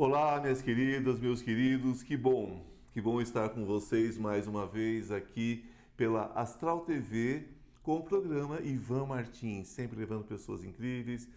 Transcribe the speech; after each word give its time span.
Olá, 0.00 0.40
minhas 0.40 0.62
queridas, 0.62 1.18
meus 1.18 1.42
queridos, 1.42 2.04
que 2.04 2.16
bom, 2.16 2.64
que 2.92 3.00
bom 3.00 3.20
estar 3.20 3.48
com 3.48 3.64
vocês 3.64 4.16
mais 4.16 4.46
uma 4.46 4.64
vez 4.64 5.10
aqui 5.10 5.64
pela 5.96 6.26
Astral 6.34 6.82
TV 6.82 7.48
com 7.82 7.96
o 7.96 8.04
programa 8.04 8.60
Ivan 8.60 9.06
Martins, 9.06 9.66
sempre 9.66 9.98
levando 9.98 10.24
pessoas 10.24 10.62
incríveis 10.62 11.28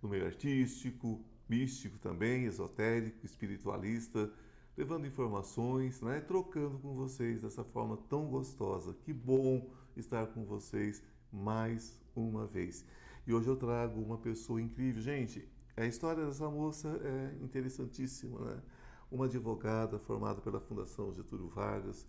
no 0.00 0.08
meio 0.08 0.24
artístico, 0.24 1.20
místico 1.46 1.98
também, 1.98 2.46
esotérico, 2.46 3.18
espiritualista, 3.22 4.32
levando 4.78 5.06
informações, 5.06 6.00
né, 6.00 6.18
trocando 6.20 6.78
com 6.78 6.94
vocês 6.94 7.42
dessa 7.42 7.64
forma 7.64 7.98
tão 8.08 8.30
gostosa. 8.30 8.96
Que 9.04 9.12
bom 9.12 9.68
estar 9.94 10.26
com 10.28 10.42
vocês 10.46 11.02
mais 11.30 12.00
uma 12.14 12.46
vez. 12.46 12.82
E 13.26 13.34
hoje 13.34 13.48
eu 13.48 13.56
trago 13.56 14.00
uma 14.00 14.16
pessoa 14.16 14.58
incrível, 14.58 15.02
gente. 15.02 15.46
A 15.78 15.84
história 15.84 16.24
dessa 16.24 16.48
moça 16.48 16.88
é 17.04 17.44
interessantíssima, 17.44 18.40
né? 18.40 18.62
Uma 19.10 19.26
advogada 19.26 19.98
formada 19.98 20.40
pela 20.40 20.58
Fundação 20.58 21.12
Getúlio 21.12 21.48
Vargas, 21.48 22.06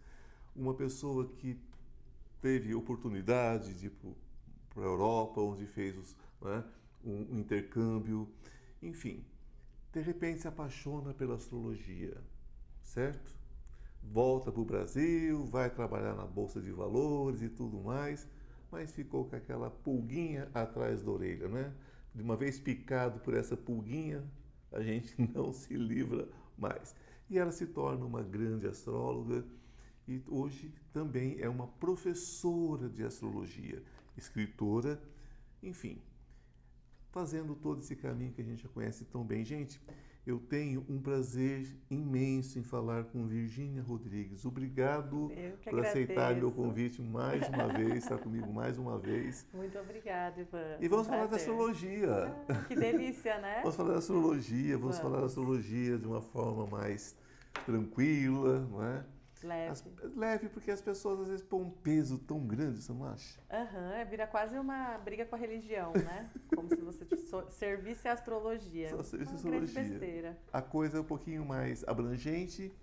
uma 0.55 0.73
pessoa 0.73 1.27
que 1.27 1.59
teve 2.41 2.73
oportunidade 2.73 3.73
de 3.73 3.87
ir 3.87 3.93
para 4.69 4.83
a 4.83 4.85
Europa, 4.85 5.41
onde 5.41 5.65
fez 5.65 5.97
os, 5.97 6.15
né, 6.41 6.63
um, 7.03 7.35
um 7.35 7.39
intercâmbio, 7.39 8.29
enfim. 8.81 9.25
De 9.91 9.99
repente 9.99 10.41
se 10.41 10.47
apaixona 10.47 11.13
pela 11.13 11.35
astrologia, 11.35 12.17
certo? 12.81 13.35
Volta 14.01 14.49
para 14.49 14.61
o 14.61 14.65
Brasil, 14.65 15.45
vai 15.45 15.69
trabalhar 15.69 16.15
na 16.15 16.25
Bolsa 16.25 16.61
de 16.61 16.71
Valores 16.71 17.41
e 17.41 17.49
tudo 17.49 17.81
mais, 17.83 18.25
mas 18.71 18.93
ficou 18.93 19.25
com 19.25 19.35
aquela 19.35 19.69
pulguinha 19.69 20.49
atrás 20.53 21.03
da 21.03 21.11
orelha, 21.11 21.49
né? 21.49 21.73
De 22.17 22.23
uma 22.23 22.35
vez 22.35 22.59
picado 22.59 23.19
por 23.19 23.35
essa 23.35 23.55
pulguinha, 23.55 24.23
a 24.71 24.81
gente 24.81 25.13
não 25.21 25.53
se 25.53 25.75
livra 25.75 26.27
mais. 26.57 26.95
E 27.29 27.37
ela 27.37 27.51
se 27.51 27.67
torna 27.67 28.03
uma 28.03 28.23
grande 28.23 28.65
astróloga 28.65 29.45
e 30.07 30.23
hoje 30.25 30.73
também 30.91 31.37
é 31.39 31.47
uma 31.47 31.67
professora 31.67 32.89
de 32.89 33.03
astrologia, 33.03 33.83
escritora, 34.17 34.99
enfim, 35.61 36.01
fazendo 37.11 37.53
todo 37.53 37.81
esse 37.81 37.95
caminho 37.95 38.33
que 38.33 38.41
a 38.41 38.45
gente 38.45 38.63
já 38.63 38.69
conhece 38.69 39.05
tão 39.05 39.23
bem. 39.23 39.45
Gente, 39.45 39.79
eu 40.27 40.39
tenho 40.39 40.85
um 40.89 40.99
prazer 40.99 41.65
imenso 41.89 42.59
em 42.59 42.63
falar 42.63 43.05
com 43.05 43.25
Virgínia 43.25 43.81
Rodrigues. 43.81 44.43
Obrigado 44.43 45.31
por 45.63 45.79
aceitar 45.79 46.35
meu 46.35 46.51
convite 46.51 47.01
mais 47.01 47.47
uma 47.47 47.69
vez, 47.69 48.03
estar 48.03 48.17
comigo 48.17 48.51
mais 48.51 48.77
uma 48.77 48.99
vez. 48.99 49.47
Muito 49.55 49.79
obrigada, 49.79 50.41
Ivan. 50.41 50.77
E 50.81 50.87
vamos 50.89 51.07
um 51.07 51.11
falar 51.11 51.27
da 51.27 51.37
astrologia. 51.37 52.35
Ah, 52.49 52.65
que 52.67 52.75
delícia, 52.75 53.39
né? 53.39 53.59
vamos 53.63 53.77
falar 53.77 53.93
da 53.93 53.99
astrologia, 53.99 54.77
vamos, 54.77 54.97
vamos, 54.97 54.99
falar 54.99 55.21
da 55.21 55.27
astrologia 55.27 55.97
de 55.97 56.05
uma 56.05 56.21
forma 56.21 56.67
mais 56.67 57.15
tranquila, 57.65 58.67
não 58.69 58.83
é? 58.83 59.05
Leve. 59.43 59.71
As, 59.71 59.85
leve, 60.15 60.49
porque 60.49 60.71
as 60.71 60.81
pessoas 60.81 61.21
às 61.21 61.27
vezes 61.29 61.43
põem 61.43 61.63
um 61.63 61.69
peso 61.69 62.17
tão 62.17 62.39
grande, 62.39 62.81
você 62.81 62.91
não 62.91 63.05
acha? 63.05 63.39
Aham, 63.51 63.99
uhum, 63.99 64.05
vira 64.09 64.27
quase 64.27 64.57
uma 64.57 64.97
briga 64.97 65.25
com 65.25 65.35
a 65.35 65.37
religião, 65.37 65.93
né? 65.93 66.29
Como 66.55 66.69
se 66.69 66.81
você 66.81 67.05
servisse 67.49 68.07
a 68.07 68.13
astrologia. 68.13 68.89
Só 68.89 69.03
servisse 69.03 69.31
a 69.31 69.35
astrologia. 69.35 69.83
Besteira. 69.83 70.37
A 70.51 70.61
coisa 70.61 70.97
é 70.97 71.01
um 71.01 71.05
pouquinho 71.05 71.45
mais 71.45 71.83
abrangente, 71.87 72.73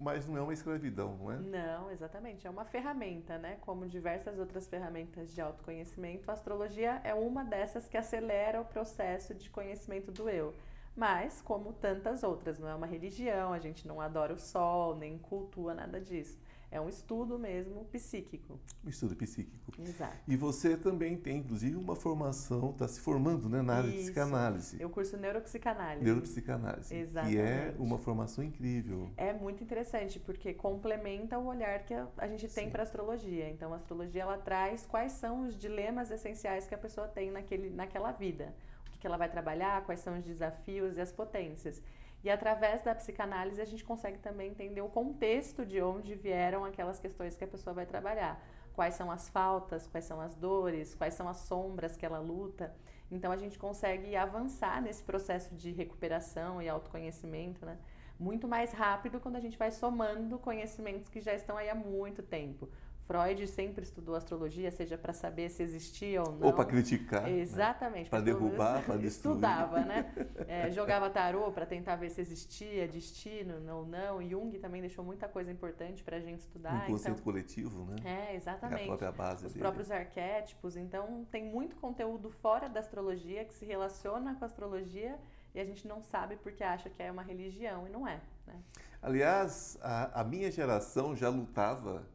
mas 0.00 0.26
não 0.26 0.36
é 0.36 0.40
uma 0.40 0.52
escravidão, 0.52 1.16
não 1.16 1.32
é? 1.32 1.36
Não, 1.38 1.90
exatamente. 1.90 2.46
É 2.46 2.50
uma 2.50 2.64
ferramenta, 2.64 3.38
né? 3.38 3.56
Como 3.60 3.86
diversas 3.86 4.38
outras 4.38 4.66
ferramentas 4.66 5.34
de 5.34 5.40
autoconhecimento, 5.40 6.30
a 6.30 6.34
astrologia 6.34 7.00
é 7.04 7.14
uma 7.14 7.44
dessas 7.44 7.88
que 7.88 7.96
acelera 7.96 8.60
o 8.60 8.64
processo 8.64 9.34
de 9.34 9.50
conhecimento 9.50 10.12
do 10.12 10.28
eu. 10.28 10.54
Mas, 10.98 11.40
como 11.40 11.72
tantas 11.74 12.24
outras, 12.24 12.58
não 12.58 12.68
é 12.68 12.74
uma 12.74 12.86
religião, 12.86 13.52
a 13.52 13.60
gente 13.60 13.86
não 13.86 14.00
adora 14.00 14.34
o 14.34 14.38
sol, 14.38 14.96
nem 14.96 15.16
cultua 15.16 15.72
nada 15.72 16.00
disso. 16.00 16.36
É 16.72 16.80
um 16.80 16.88
estudo 16.88 17.38
mesmo 17.38 17.84
psíquico. 17.84 18.58
Um 18.84 18.88
estudo 18.88 19.14
psíquico. 19.14 19.72
Exato. 19.80 20.16
E 20.26 20.36
você 20.36 20.76
também 20.76 21.16
tem, 21.16 21.38
inclusive, 21.38 21.76
uma 21.76 21.94
formação, 21.94 22.70
está 22.70 22.88
se 22.88 23.00
formando 23.00 23.48
né, 23.48 23.62
na 23.62 23.76
área 23.76 23.86
Isso. 23.86 23.96
de 23.96 24.02
psicanálise. 24.02 24.76
Eu 24.82 24.90
curso 24.90 25.16
neuropsicanálise. 25.16 26.04
Neuropsicanálise. 26.04 26.94
Exatamente. 26.94 27.36
Que 27.36 27.40
é 27.40 27.74
uma 27.78 27.96
formação 27.96 28.42
incrível. 28.42 29.08
É 29.16 29.32
muito 29.32 29.62
interessante, 29.62 30.18
porque 30.18 30.52
complementa 30.52 31.38
o 31.38 31.46
olhar 31.46 31.84
que 31.84 31.94
a, 31.94 32.26
gente 32.26 32.48
tem 32.48 32.68
para 32.68 32.82
a 32.82 32.84
astrologia. 32.84 33.48
Então, 33.48 33.72
a 33.72 33.76
astrologia 33.76 34.22
ela 34.22 34.36
traz 34.36 34.84
quais 34.84 35.12
são 35.12 35.46
os 35.46 35.56
dilemas 35.56 36.10
essenciais 36.10 36.66
que 36.66 36.74
a 36.74 36.78
pessoa 36.78 37.06
tem 37.06 37.30
naquele, 37.30 37.70
naquela 37.70 38.10
vida 38.10 38.52
que 38.98 39.06
ela 39.06 39.16
vai 39.16 39.28
trabalhar, 39.28 39.84
quais 39.84 40.00
são 40.00 40.18
os 40.18 40.24
desafios 40.24 40.96
e 40.96 41.00
as 41.00 41.12
potências. 41.12 41.82
E 42.22 42.30
através 42.30 42.82
da 42.82 42.94
psicanálise 42.94 43.60
a 43.60 43.64
gente 43.64 43.84
consegue 43.84 44.18
também 44.18 44.50
entender 44.50 44.80
o 44.80 44.88
contexto 44.88 45.64
de 45.64 45.80
onde 45.80 46.14
vieram 46.14 46.64
aquelas 46.64 46.98
questões 46.98 47.36
que 47.36 47.44
a 47.44 47.48
pessoa 47.48 47.72
vai 47.74 47.86
trabalhar. 47.86 48.42
Quais 48.74 48.94
são 48.94 49.10
as 49.10 49.28
faltas, 49.28 49.86
quais 49.86 50.04
são 50.04 50.20
as 50.20 50.34
dores, 50.34 50.94
quais 50.94 51.14
são 51.14 51.28
as 51.28 51.38
sombras 51.38 51.96
que 51.96 52.04
ela 52.04 52.18
luta. 52.18 52.74
Então 53.10 53.32
a 53.32 53.36
gente 53.36 53.58
consegue 53.58 54.14
avançar 54.16 54.82
nesse 54.82 55.02
processo 55.02 55.54
de 55.54 55.72
recuperação 55.72 56.60
e 56.60 56.68
autoconhecimento, 56.68 57.64
né? 57.64 57.78
Muito 58.18 58.48
mais 58.48 58.72
rápido 58.72 59.20
quando 59.20 59.36
a 59.36 59.40
gente 59.40 59.56
vai 59.56 59.70
somando 59.70 60.40
conhecimentos 60.40 61.08
que 61.08 61.20
já 61.20 61.32
estão 61.34 61.56
aí 61.56 61.70
há 61.70 61.74
muito 61.74 62.20
tempo. 62.20 62.68
Freud 63.08 63.46
sempre 63.46 63.84
estudou 63.84 64.14
astrologia, 64.14 64.70
seja 64.70 64.98
para 64.98 65.14
saber 65.14 65.48
se 65.48 65.62
existia 65.62 66.22
ou 66.22 66.32
não. 66.32 66.48
Ou 66.48 66.52
para 66.52 66.66
criticar. 66.66 67.22
Né? 67.22 67.38
Exatamente. 67.38 68.04
Né? 68.04 68.10
Para 68.10 68.20
derrubar, 68.20 68.84
para 68.84 68.96
destruir. 69.00 69.36
Estudava, 69.36 69.80
né? 69.80 70.12
É, 70.46 70.70
jogava 70.70 71.10
tarô 71.10 71.50
para 71.52 71.66
tentar 71.66 71.96
ver 71.96 72.10
se 72.10 72.20
existia 72.20 72.86
destino 72.88 73.54
ou 73.74 73.86
não. 73.86 74.22
Jung 74.22 74.58
também 74.58 74.80
deixou 74.80 75.04
muita 75.04 75.28
coisa 75.28 75.50
importante 75.50 76.02
para 76.02 76.16
a 76.16 76.20
gente 76.20 76.40
estudar. 76.40 76.84
O 76.84 76.86
conceito 76.86 77.14
então, 77.14 77.24
coletivo, 77.24 77.84
né? 77.84 77.96
É, 78.04 78.34
exatamente. 78.34 78.82
É 78.82 78.84
a 78.84 78.86
própria 78.88 79.12
base 79.12 79.46
Os 79.46 79.52
dele. 79.52 79.62
próprios 79.62 79.90
arquétipos. 79.90 80.76
Então, 80.76 81.26
tem 81.30 81.44
muito 81.44 81.76
conteúdo 81.76 82.30
fora 82.30 82.68
da 82.68 82.80
astrologia 82.80 83.44
que 83.44 83.54
se 83.54 83.64
relaciona 83.64 84.34
com 84.34 84.44
a 84.44 84.46
astrologia 84.46 85.18
e 85.54 85.60
a 85.60 85.64
gente 85.64 85.86
não 85.88 86.02
sabe 86.02 86.36
porque 86.36 86.62
acha 86.62 86.90
que 86.90 87.02
é 87.02 87.10
uma 87.10 87.22
religião 87.22 87.86
e 87.86 87.90
não 87.90 88.06
é. 88.06 88.20
Né? 88.46 88.54
Aliás, 89.00 89.78
a, 89.80 90.20
a 90.20 90.24
minha 90.24 90.50
geração 90.50 91.14
já 91.14 91.28
lutava 91.28 92.06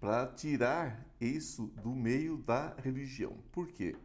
para 0.00 0.26
tirar 0.26 1.06
isso 1.20 1.68
do 1.82 1.90
meio 1.90 2.36
da 2.38 2.74
religião. 2.76 3.36
Por 3.50 3.68
quê? 3.68 3.96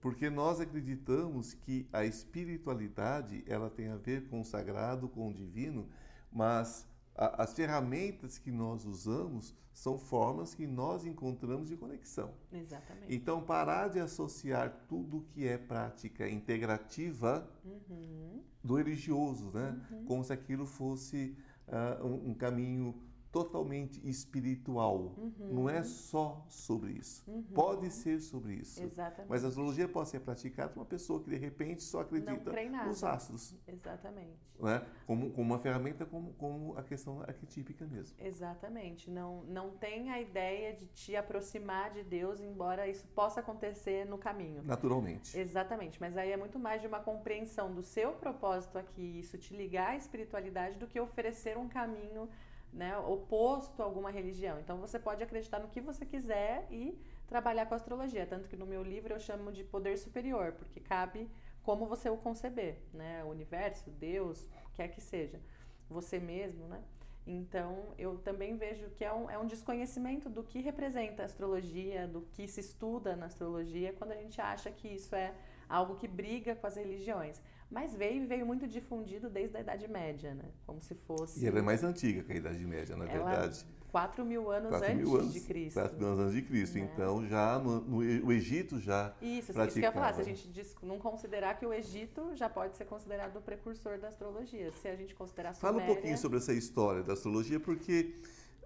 Porque 0.00 0.30
nós 0.30 0.60
acreditamos 0.60 1.54
que 1.54 1.88
a 1.92 2.04
espiritualidade 2.04 3.42
ela 3.46 3.68
tem 3.68 3.88
a 3.88 3.96
ver 3.96 4.28
com 4.28 4.40
o 4.40 4.44
sagrado, 4.44 5.08
com 5.08 5.28
o 5.28 5.34
divino, 5.34 5.88
mas 6.30 6.86
a, 7.14 7.42
as 7.42 7.52
ferramentas 7.52 8.38
que 8.38 8.50
nós 8.50 8.84
usamos 8.84 9.54
são 9.72 9.96
formas 9.96 10.54
que 10.54 10.66
nós 10.66 11.04
encontramos 11.04 11.68
de 11.68 11.76
conexão. 11.76 12.34
Exatamente. 12.52 13.14
Então, 13.14 13.40
parar 13.40 13.88
de 13.88 14.00
associar 14.00 14.84
tudo 14.88 15.24
que 15.30 15.46
é 15.46 15.56
prática 15.56 16.28
integrativa 16.28 17.48
uhum. 17.64 18.42
do 18.62 18.74
religioso, 18.74 19.50
né? 19.52 19.80
Uhum. 19.90 20.04
Como 20.04 20.24
se 20.24 20.32
aquilo 20.32 20.66
fosse 20.66 21.36
uh, 21.68 22.04
um, 22.04 22.30
um 22.30 22.34
caminho 22.34 22.92
totalmente 23.30 24.00
espiritual. 24.08 25.14
Uhum. 25.16 25.52
Não 25.52 25.70
é 25.70 25.82
só 25.82 26.44
sobre 26.48 26.92
isso. 26.92 27.22
Uhum. 27.28 27.42
Pode 27.54 27.90
ser 27.90 28.20
sobre 28.20 28.54
isso. 28.54 28.82
Exatamente. 28.82 29.28
Mas 29.28 29.44
a 29.44 29.48
astrologia 29.48 29.88
pode 29.88 30.08
ser 30.08 30.20
praticada 30.20 30.70
por 30.70 30.80
uma 30.80 30.86
pessoa 30.86 31.22
que 31.22 31.30
de 31.30 31.36
repente 31.36 31.82
só 31.82 32.00
acredita 32.00 32.52
nos 32.86 33.04
astros. 33.04 33.54
Exatamente. 33.66 34.48
Né? 34.58 34.84
Como, 35.06 35.30
como 35.30 35.46
uma 35.46 35.58
ferramenta 35.58 36.04
como, 36.04 36.32
como 36.34 36.76
a 36.76 36.82
questão 36.82 37.22
arquetípica 37.22 37.86
mesmo. 37.86 38.16
Exatamente. 38.18 39.10
Não, 39.10 39.44
não 39.44 39.70
tem 39.70 40.10
a 40.10 40.20
ideia 40.20 40.72
de 40.72 40.86
te 40.86 41.14
aproximar 41.14 41.90
de 41.92 42.02
Deus, 42.02 42.40
embora 42.40 42.88
isso 42.88 43.06
possa 43.08 43.40
acontecer 43.40 44.06
no 44.06 44.18
caminho. 44.18 44.62
Naturalmente. 44.64 45.38
Exatamente. 45.38 46.00
Mas 46.00 46.16
aí 46.16 46.32
é 46.32 46.36
muito 46.36 46.58
mais 46.58 46.80
de 46.80 46.86
uma 46.86 47.00
compreensão 47.00 47.74
do 47.74 47.82
seu 47.82 48.12
propósito 48.12 48.78
aqui, 48.78 49.20
isso 49.20 49.36
te 49.38 49.54
ligar 49.54 49.90
à 49.90 49.96
espiritualidade, 49.96 50.78
do 50.78 50.86
que 50.86 50.98
oferecer 50.98 51.56
um 51.56 51.68
caminho 51.68 52.28
né, 52.72 52.96
oposto 52.98 53.82
a 53.82 53.84
alguma 53.84 54.10
religião. 54.10 54.58
Então 54.60 54.78
você 54.78 54.98
pode 54.98 55.22
acreditar 55.22 55.58
no 55.58 55.68
que 55.68 55.80
você 55.80 56.04
quiser 56.04 56.66
e 56.70 56.98
trabalhar 57.26 57.66
com 57.66 57.74
astrologia. 57.74 58.26
Tanto 58.26 58.48
que 58.48 58.56
no 58.56 58.66
meu 58.66 58.82
livro 58.82 59.12
eu 59.12 59.20
chamo 59.20 59.52
de 59.52 59.64
poder 59.64 59.96
superior, 59.98 60.52
porque 60.52 60.80
cabe 60.80 61.30
como 61.62 61.86
você 61.86 62.08
o 62.08 62.16
conceber, 62.16 62.78
né? 62.94 63.22
O 63.24 63.28
universo, 63.28 63.90
Deus, 63.90 64.48
quer 64.74 64.88
que 64.88 65.00
seja, 65.00 65.40
você 65.88 66.18
mesmo, 66.18 66.66
né? 66.66 66.82
Então, 67.26 67.92
eu 67.98 68.16
também 68.16 68.56
vejo 68.56 68.88
que 68.88 69.04
é 69.04 69.12
um, 69.12 69.28
é 69.28 69.38
um 69.38 69.44
desconhecimento 69.44 70.30
do 70.30 70.42
que 70.42 70.60
representa 70.60 71.22
a 71.22 71.26
astrologia, 71.26 72.08
do 72.08 72.22
que 72.22 72.48
se 72.48 72.60
estuda 72.60 73.14
na 73.14 73.26
astrologia, 73.26 73.92
quando 73.92 74.12
a 74.12 74.16
gente 74.16 74.40
acha 74.40 74.70
que 74.70 74.88
isso 74.88 75.14
é 75.14 75.34
algo 75.68 75.96
que 75.96 76.08
briga 76.08 76.56
com 76.56 76.66
as 76.66 76.76
religiões. 76.76 77.38
Mas 77.70 77.94
veio 77.94 78.22
e 78.22 78.26
veio 78.26 78.46
muito 78.46 78.66
difundido 78.66 79.28
desde 79.28 79.56
a 79.58 79.60
Idade 79.60 79.86
Média, 79.88 80.34
né? 80.34 80.44
Como 80.66 80.80
se 80.80 80.94
fosse. 80.94 81.44
E 81.44 81.46
ela 81.46 81.58
é 81.58 81.62
mais 81.62 81.84
antiga 81.84 82.22
que 82.22 82.32
a 82.32 82.36
Idade 82.36 82.64
Média, 82.64 82.96
na 82.96 83.04
é 83.04 83.14
ela 83.14 83.30
verdade. 83.30 83.66
4 83.90 84.24
mil 84.24 84.50
anos 84.50 84.70
4 84.70 84.86
antes 84.86 84.96
mil 84.96 85.16
anos, 85.16 85.32
de 85.32 85.40
Cristo. 85.40 85.74
4 85.74 85.98
mil 85.98 86.06
anos 86.08 86.20
antes 86.20 86.34
de 86.34 86.42
Cristo. 86.42 86.78
Né? 86.78 86.90
Então, 86.92 87.26
já 87.26 87.58
no, 87.58 87.80
no, 87.80 88.26
o 88.26 88.32
Egito 88.32 88.78
já. 88.78 89.14
Isso, 89.20 89.52
praticava. 89.52 89.66
isso 89.66 89.74
que 89.74 89.80
eu 89.80 89.82
ia 89.82 89.92
falar. 89.92 90.12
Se 90.14 90.20
a 90.20 90.24
gente 90.24 90.48
diz, 90.48 90.74
não 90.82 90.98
considerar 90.98 91.58
que 91.58 91.66
o 91.66 91.72
Egito 91.72 92.34
já 92.34 92.48
pode 92.48 92.76
ser 92.76 92.84
considerado 92.86 93.36
o 93.36 93.40
precursor 93.42 93.98
da 93.98 94.08
astrologia. 94.08 94.70
Se 94.72 94.88
a 94.88 94.96
gente 94.96 95.14
considerar 95.14 95.50
a 95.50 95.54
Fala 95.54 95.82
um 95.82 95.86
pouquinho 95.86 96.16
sobre 96.16 96.38
essa 96.38 96.52
história 96.52 97.02
da 97.02 97.12
astrologia, 97.14 97.60
porque 97.60 98.14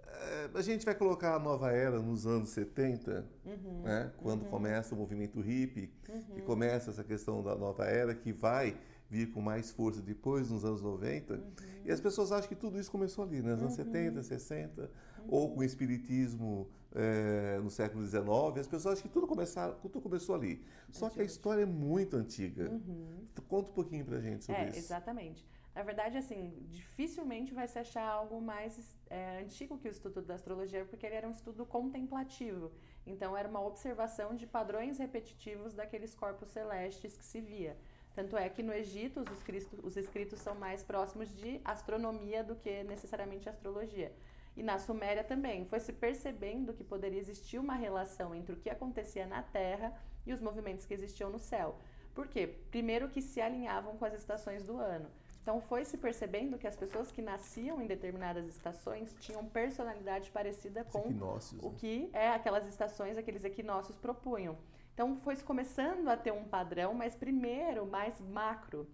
é, 0.07 0.51
a 0.55 0.63
gente 0.63 0.85
vai 0.85 0.95
colocar 0.95 1.35
a 1.35 1.39
nova 1.39 1.73
era 1.73 2.01
nos 2.01 2.27
anos 2.27 2.51
70, 2.51 3.27
uhum, 3.45 3.83
né? 3.83 4.13
quando 4.19 4.43
uhum. 4.43 4.51
começa 4.51 4.95
o 4.95 4.99
movimento 4.99 5.41
hippie, 5.41 5.93
uhum. 6.09 6.39
e 6.39 6.43
começa 6.43 6.91
essa 6.91 7.03
questão 7.03 7.43
da 7.43 7.55
nova 7.55 7.85
era, 7.85 8.15
que 8.15 8.33
vai 8.33 8.77
vir 9.13 9.31
com 9.31 9.43
mais 9.43 9.71
força 9.71 10.01
depois, 10.01 10.51
nos 10.51 10.65
anos 10.65 10.81
90. 10.81 11.35
Uhum. 11.35 11.41
E 11.85 11.93
as 11.93 12.01
pessoas 12.01 12.33
acham 12.33 12.49
que 12.49 12.57
tudo 12.57 12.81
isso 12.81 12.91
começou 12.91 13.23
ali, 13.23 13.43
né? 13.43 13.53
nos 13.53 13.61
anos 13.61 13.75
70, 13.75 14.17
uhum. 14.17 14.23
60, 14.23 14.83
uhum. 14.83 14.89
ou 15.29 15.51
com 15.53 15.61
o 15.61 15.65
espiritismo 15.65 16.67
é, 16.95 17.61
no 17.63 17.71
século 17.71 18.03
XIX. 18.03 18.25
As 18.59 18.67
pessoas 18.67 18.95
acham 18.95 19.03
que 19.03 19.11
tudo, 19.11 19.27
começar, 19.27 19.71
tudo 19.73 20.01
começou 20.01 20.35
ali. 20.35 20.65
Só 20.91 21.11
que 21.11 21.21
a 21.21 21.25
história 21.25 21.63
é 21.63 21.67
muito 21.67 22.17
antiga. 22.17 22.71
Uhum. 22.71 23.27
Conta 23.47 23.71
um 23.71 23.75
pouquinho 23.75 24.05
pra 24.07 24.19
gente 24.19 24.47
sobre 24.47 24.63
é, 24.63 24.69
isso. 24.71 24.79
Exatamente. 24.79 25.47
Na 25.75 25.83
verdade, 25.83 26.17
assim, 26.17 26.55
dificilmente 26.69 27.53
vai 27.53 27.67
se 27.69 27.79
achar 27.79 28.07
algo 28.07 28.41
mais 28.41 28.97
é, 29.11 29.41
antigo 29.43 29.79
que 29.79 29.89
o 29.89 29.91
estudo 29.91 30.23
da 30.23 30.35
astrologia, 30.35 30.85
porque 30.87 31.05
ele 31.05 31.15
era 31.15 31.29
um 31.29 31.33
estudo 31.33 31.67
contemplativo. 31.67 32.73
Então, 33.07 33.37
era 33.37 33.49
uma 33.49 33.61
observação 33.61 34.35
de 34.35 34.47
padrões 34.47 34.99
repetitivos 34.99 35.75
daqueles 35.75 36.15
corpos 36.15 36.49
celestes 36.49 37.17
que 37.17 37.25
se 37.25 37.41
via. 37.41 37.77
Tanto 38.15 38.37
é 38.37 38.49
que 38.49 38.63
no 38.63 38.73
Egito 38.73 39.21
os 39.21 39.31
escritos, 39.31 39.79
os 39.83 39.97
escritos 39.97 40.39
são 40.41 40.55
mais 40.55 40.83
próximos 40.83 41.35
de 41.37 41.61
astronomia 41.65 42.45
do 42.45 42.55
que 42.57 42.85
necessariamente 42.85 43.49
astrologia. 43.49 44.13
E 44.57 44.63
na 44.63 44.79
Suméria 44.79 45.25
também. 45.25 45.65
Foi 45.65 45.81
se 45.81 45.93
percebendo 45.93 46.75
que 46.75 46.85
poderia 46.85 47.19
existir 47.19 47.59
uma 47.59 47.75
relação 47.75 48.35
entre 48.35 48.55
o 48.55 48.59
que 48.59 48.69
acontecia 48.69 49.27
na 49.27 49.43
Terra 49.43 49.99
e 50.27 50.33
os 50.33 50.41
movimentos 50.41 50.85
que 50.85 50.93
existiam 50.95 51.31
no 51.31 51.39
céu. 51.39 51.79
Por 52.15 52.29
quê? 52.29 52.47
Primeiro 52.71 53.09
que 53.09 53.23
se 53.23 53.41
alinhavam 53.41 53.97
com 53.97 54.05
as 54.05 54.13
estações 54.13 54.63
do 54.63 54.77
ano. 54.77 55.09
Então 55.43 55.61
foi 55.61 55.85
se 55.85 55.97
percebendo 55.97 56.57
que 56.57 56.69
as 56.69 56.77
pessoas 56.77 57.11
que 57.11 57.21
nasciam 57.21 57.83
em 57.83 57.87
determinadas 57.87 58.47
estações 58.47 59.13
tinham 59.19 59.45
personalidade 59.45 60.31
parecida 60.31 60.85
com 60.85 61.01
o 61.01 61.71
né? 61.71 61.75
que 61.79 62.09
é 62.13 62.29
aquelas 62.29 62.65
estações, 62.69 63.19
aqueles 63.19 63.43
equinócios 63.43 63.97
propunham. 63.97 64.57
Então 64.95 65.17
foi 65.17 65.37
começando 65.37 66.09
a 66.09 66.17
ter 66.17 66.33
um 66.33 66.45
padrão, 66.45 66.95
mas 66.95 67.15
primeiro 67.15 67.87
mais 67.87 68.21
macro, 68.21 68.89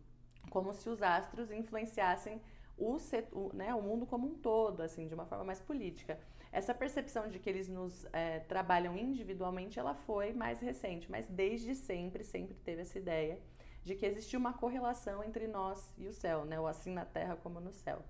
como 0.51 0.73
se 0.73 0.89
os 0.89 1.03
astros 1.03 1.51
influenciassem 1.51 2.41
o, 2.77 2.97
o, 3.33 3.53
né, 3.53 3.75
o 3.75 3.83
mundo 3.83 4.07
como 4.07 4.27
um 4.29 4.35
todo, 4.35 4.83
assim, 4.83 5.09
de 5.09 5.15
uma 5.15 5.27
forma 5.27 5.45
mais 5.45 5.61
política. 5.61 6.19
Essa 6.51 6.73
percepção 6.73 7.29
de 7.29 7.39
que 7.39 7.51
eles 7.51 7.69
nos 7.69 8.07
é, 8.13 8.39
trabalham 8.41 8.97
individualmente, 8.97 9.79
ela 9.79 9.95
foi 9.95 10.33
mais 10.33 10.61
recente, 10.61 11.11
mas 11.11 11.27
desde 11.29 11.75
sempre, 11.75 12.25
sempre 12.25 12.55
teve 12.55 12.83
essa 12.83 12.99
ideia 12.99 13.39
de 13.85 13.95
que 13.95 14.07
existia 14.07 14.39
uma 14.39 14.53
correlação 14.53 15.23
entre 15.23 15.47
nós 15.47 15.93
e 15.99 16.07
o 16.07 16.13
céu, 16.13 16.45
né? 16.45 16.59
Ou 16.59 16.67
assim 16.67 16.93
na 16.93 17.05
Terra 17.05 17.37
como 17.37 17.61
no 17.61 17.73
céu. 17.73 18.03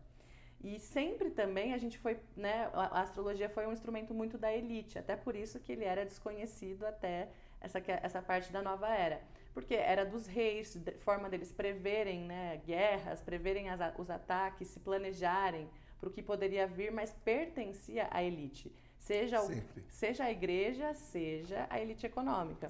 E 0.63 0.79
sempre 0.79 1.31
também 1.31 1.73
a 1.73 1.79
gente 1.79 1.99
foi, 1.99 2.19
né? 2.37 2.71
A 2.75 3.01
astrologia 3.03 3.49
foi 3.49 3.67
um 3.67 3.73
instrumento 3.73 4.13
muito 4.13 4.37
da 4.37 4.53
elite, 4.53 4.99
até 4.99 5.17
por 5.17 5.35
isso 5.37 5.61
que 5.61 5.73
ele 5.73 5.85
era 5.85 6.05
desconhecido 6.05 6.85
até 6.85 7.29
essa, 7.61 7.83
essa 7.87 8.23
parte 8.23 8.53
da 8.53 8.63
nova 8.63 8.89
era. 8.89 9.21
Porque 9.53 9.75
era 9.75 10.05
dos 10.05 10.27
reis, 10.27 10.79
forma 10.99 11.29
deles 11.29 11.51
preverem 11.51 12.25
né, 12.25 12.61
guerras, 12.65 13.21
preverem 13.21 13.69
as, 13.69 13.81
os 13.99 14.09
ataques, 14.11 14.69
se 14.69 14.81
planejarem 14.81 15.69
para 15.99 16.09
o 16.09 16.13
que 16.13 16.23
poderia 16.23 16.67
vir, 16.67 16.93
mas 16.93 17.13
pertencia 17.25 18.09
à 18.11 18.23
elite. 18.23 18.73
Seja, 18.99 19.43
o, 19.43 19.49
seja 19.89 20.25
a 20.25 20.31
igreja, 20.31 20.95
seja 20.95 21.67
a 21.69 21.81
elite 21.81 22.07
econômica 22.07 22.69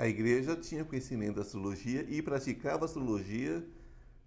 a 0.00 0.08
igreja 0.08 0.56
tinha 0.56 0.82
conhecimento 0.82 1.34
da 1.34 1.42
astrologia 1.42 2.06
e 2.08 2.22
praticava 2.22 2.86
astrologia, 2.86 3.62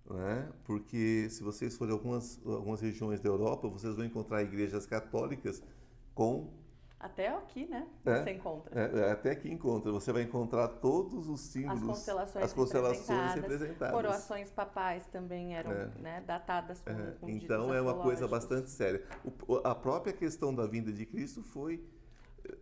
né? 0.08 0.48
porque 0.64 1.28
se 1.32 1.42
vocês 1.42 1.76
forem 1.76 1.94
algumas 1.94 2.40
algumas 2.46 2.80
regiões 2.80 3.20
da 3.20 3.28
Europa, 3.28 3.68
vocês 3.68 3.96
vão 3.96 4.06
encontrar 4.06 4.44
igrejas 4.44 4.86
católicas 4.86 5.64
com 6.14 6.54
até 7.04 7.28
aqui, 7.28 7.66
né? 7.66 7.86
É, 8.06 8.24
você 8.24 8.32
encontra. 8.32 8.82
É, 8.82 9.00
é, 9.00 9.12
até 9.12 9.32
aqui 9.32 9.52
encontra. 9.52 9.92
Você 9.92 10.14
vai 10.14 10.22
encontrar 10.22 10.70
todos 10.70 11.28
os 11.28 11.42
símbolos. 11.42 11.82
As 11.82 11.88
constelações, 11.88 12.46
as 12.46 12.54
constelações 12.54 13.34
representadas. 13.36 13.94
Coroações 13.94 14.50
papais 14.50 15.06
também 15.08 15.54
eram 15.54 15.72
é. 15.72 15.90
né, 16.00 16.24
datadas 16.26 16.80
com, 16.80 16.92
é. 16.92 17.12
com 17.20 17.30
Então 17.30 17.74
é 17.74 17.82
uma 17.82 18.02
coisa 18.02 18.26
bastante 18.26 18.70
séria. 18.70 19.04
O, 19.46 19.58
a 19.68 19.76
própria 19.76 20.14
questão 20.14 20.56
da 20.56 20.66
vinda 20.66 20.94
de 20.94 21.06
Cristo 21.06 21.44
foi 21.44 21.86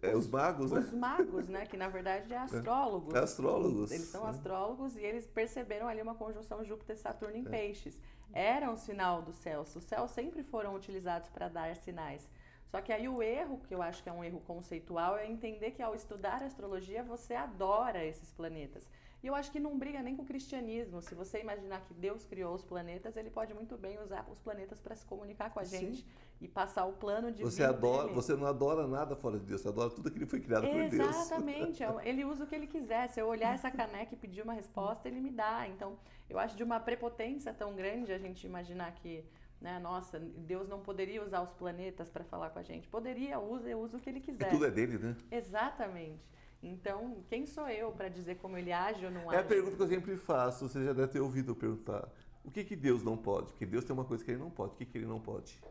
é, 0.02 0.16
os 0.16 0.28
magos, 0.28 0.72
né? 0.72 0.80
Os 0.80 0.92
magos, 0.92 1.48
né? 1.48 1.66
Que 1.68 1.78
na 1.78 1.88
verdade 1.88 2.34
é 2.34 2.38
astrólogos. 2.42 3.14
É, 3.14 3.20
astrólogos. 3.20 3.92
Eles 3.92 4.08
são 4.08 4.26
astrólogos 4.26 4.96
e 4.96 5.02
eles 5.02 5.28
perceberam 5.28 5.88
ali 5.88 6.02
uma 6.02 6.16
conjunção 6.16 6.66
Júpiter-Saturno 6.66 7.38
em 7.38 7.46
é. 7.46 7.50
peixes. 7.50 8.02
Era 8.34 8.72
um 8.72 8.78
sinal 8.78 9.22
do 9.22 9.34
céu. 9.34 9.62
Os 9.62 9.84
céus 9.84 10.10
sempre 10.12 10.42
foram 10.42 10.74
utilizados 10.76 11.30
para 11.30 11.48
dar 11.48 11.76
sinais. 11.76 12.28
Só 12.72 12.80
que 12.80 12.94
aí 12.94 13.10
o 13.10 13.22
erro, 13.22 13.60
que 13.68 13.76
eu 13.76 13.82
acho 13.82 14.02
que 14.02 14.08
é 14.08 14.14
um 14.14 14.24
erro 14.24 14.42
conceitual, 14.48 15.18
é 15.18 15.30
entender 15.30 15.72
que 15.72 15.82
ao 15.82 15.94
estudar 15.94 16.42
astrologia 16.42 17.04
você 17.04 17.34
adora 17.36 18.04
esses 18.06 18.32
planetas. 18.32 18.90
E 19.22 19.28
eu 19.28 19.36
acho 19.36 19.52
que 19.52 19.60
não 19.60 19.78
briga 19.78 20.02
nem 20.02 20.16
com 20.16 20.24
o 20.24 20.26
cristianismo. 20.26 21.02
Se 21.02 21.14
você 21.14 21.42
imaginar 21.42 21.82
que 21.82 21.94
Deus 21.94 22.26
criou 22.26 22.56
os 22.56 22.64
planetas, 22.64 23.18
ele 23.18 23.30
pode 23.30 23.54
muito 23.54 23.78
bem 23.78 24.02
usar 24.02 24.26
os 24.32 24.40
planetas 24.40 24.80
para 24.80 24.96
se 24.96 25.06
comunicar 25.06 25.52
com 25.52 25.60
a 25.60 25.64
gente 25.64 25.98
Sim. 25.98 26.06
e 26.40 26.48
passar 26.48 26.86
o 26.86 26.94
plano 26.94 27.32
de 27.32 27.44
você 27.44 27.64
adora, 27.64 28.04
dele. 28.04 28.16
Você 28.16 28.36
não 28.36 28.48
adora 28.48 28.88
nada 28.88 29.16
fora 29.16 29.38
de 29.38 29.46
Deus, 29.46 29.62
você 29.62 29.68
adora 29.68 29.92
tudo 29.92 30.10
que 30.10 30.18
ele 30.18 30.26
foi 30.26 30.40
criado 30.40 30.64
Exatamente. 30.64 30.90
por 30.90 30.98
Deus. 30.98 31.16
Exatamente. 31.16 31.84
É 31.84 32.10
ele 32.10 32.26
usa 32.26 32.46
o 32.46 32.48
que 32.48 32.56
ele 32.56 32.68
quiser. 32.68 33.10
Se 33.10 33.20
eu 33.20 33.28
olhar 33.28 33.54
essa 33.54 33.70
caneca 33.70 34.16
e 34.16 34.18
pedir 34.18 34.42
uma 34.42 34.54
resposta, 34.54 35.08
ele 35.08 35.20
me 35.20 35.30
dá. 35.30 35.68
Então, 35.68 36.00
eu 36.30 36.40
acho 36.40 36.56
de 36.56 36.64
uma 36.64 36.80
prepotência 36.80 37.54
tão 37.54 37.76
grande 37.76 38.12
a 38.12 38.18
gente 38.18 38.48
imaginar 38.48 38.92
que 38.96 39.24
né? 39.62 39.80
Nossa, 39.80 40.20
Deus 40.20 40.68
não 40.68 40.82
poderia 40.82 41.24
usar 41.24 41.42
os 41.42 41.54
planetas 41.54 42.10
para 42.10 42.24
falar 42.24 42.50
com 42.50 42.60
a 42.60 42.64
gente. 42.64 42.88
Poderia, 42.88 43.40
usa, 43.40 43.78
usa 43.78 43.98
o 43.98 44.02
que 44.02 44.10
ele 44.10 44.20
quiser. 44.20 44.48
E 44.48 44.50
tudo 44.50 44.66
é 44.66 44.72
dele, 44.72 44.98
né? 44.98 45.16
Exatamente. 45.32 46.20
Então, 46.64 47.24
quem 47.30 47.46
sou 47.46 47.70
eu 47.70 47.92
para 47.92 48.10
dizer 48.10 48.36
como 48.38 48.58
ele 48.58 48.72
age 48.72 49.06
ou 49.06 49.12
não 49.12 49.30
age? 49.30 49.38
É 49.38 49.40
a 49.40 49.44
pergunta 49.44 49.78
que 49.78 49.84
eu 49.84 49.88
sempre 49.88 50.18
faço, 50.18 50.68
você 50.68 50.84
já 50.84 50.94
deve 50.94 51.08
ter 51.08 51.20
ouvido 51.20 51.52
eu 51.52 51.56
perguntar. 51.56 52.10
O 52.44 52.50
que, 52.50 52.64
que 52.64 52.76
Deus 52.76 53.04
não 53.04 53.16
pode? 53.16 53.52
Porque 53.52 53.66
Deus 53.66 53.86
tem 53.86 53.94
uma 53.94 54.06
coisa 54.06 54.24
que 54.24 54.32
ele 54.32 54.40
não 54.40 54.50
pode. 54.50 54.74
O 54.74 54.76
que, 54.76 54.86
que 54.86 54.98
ele 54.98 55.06
não 55.06 55.20
pode? 55.20 55.62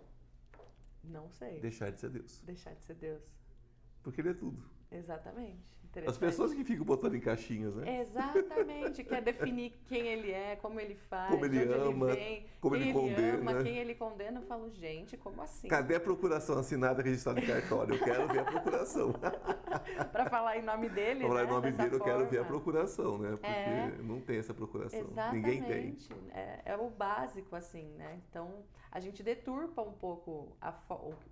Não 1.03 1.29
sei. 1.29 1.61
Deixar 1.61 1.91
de 1.91 1.99
ser 1.99 2.11
Deus. 2.11 2.41
Deixar 2.45 2.75
de 2.75 2.85
ser 2.85 2.95
Deus. 2.95 3.23
Porque 4.03 4.21
ele 4.21 4.31
é 4.31 4.35
tudo. 4.35 4.63
Exatamente. 4.91 5.80
As 6.07 6.17
pessoas 6.17 6.55
que 6.55 6.63
ficam 6.63 6.85
botando 6.85 7.17
em 7.17 7.21
caixinhas, 7.21 7.75
né? 7.75 8.01
Exatamente, 8.01 9.03
quer 9.03 9.21
definir 9.21 9.73
quem 9.89 10.07
ele 10.07 10.31
é, 10.31 10.55
como 10.57 10.79
ele 10.79 10.95
faz, 10.95 11.31
como 11.31 11.45
ele 11.45 11.63
ama, 11.65 12.11
ele 12.13 12.17
vem, 12.17 12.47
como 12.61 12.77
ele, 12.77 12.85
ele 12.85 12.93
condena. 12.93 13.51
ama, 13.51 13.63
quem 13.65 13.79
ele 13.79 13.95
condena. 13.97 14.41
Eu 14.41 14.47
falo, 14.47 14.71
gente, 14.71 15.17
como 15.17 15.43
assim? 15.43 15.67
Cadê 15.67 15.97
a 15.97 16.01
procuração 16.01 16.59
assinada 16.59 17.03
registrada 17.03 17.41
em 17.41 17.47
cartório? 17.47 17.95
Eu 17.97 18.05
quero 18.05 18.29
ver 18.29 18.39
a 18.39 18.45
procuração. 18.45 19.13
Para 20.13 20.31
falar 20.31 20.59
em 20.59 20.63
nome 20.63 20.89
dele, 20.89 21.21
Para 21.21 21.29
falar 21.29 21.43
né? 21.43 21.47
em 21.47 21.53
nome 21.53 21.71
Dessa 21.71 21.83
dele, 21.83 21.99
forma. 21.99 22.13
eu 22.13 22.19
quero 22.19 22.31
ver 22.31 22.39
a 22.39 22.45
procuração, 22.45 23.19
né? 23.19 23.31
Porque 23.31 23.47
é. 23.47 23.95
não 24.03 24.21
tem 24.21 24.39
essa 24.39 24.55
procuração. 24.55 25.01
Exatamente. 25.01 25.35
Ninguém 25.35 25.63
tem. 25.63 25.99
É, 26.33 26.63
é 26.67 26.77
o 26.77 26.89
básico, 26.89 27.57
assim, 27.57 27.89
né? 27.97 28.21
Então, 28.29 28.63
a 28.93 29.01
gente 29.01 29.23
deturpa 29.23 29.83
um 29.83 29.93
pouco 29.93 30.57
a, 30.61 30.69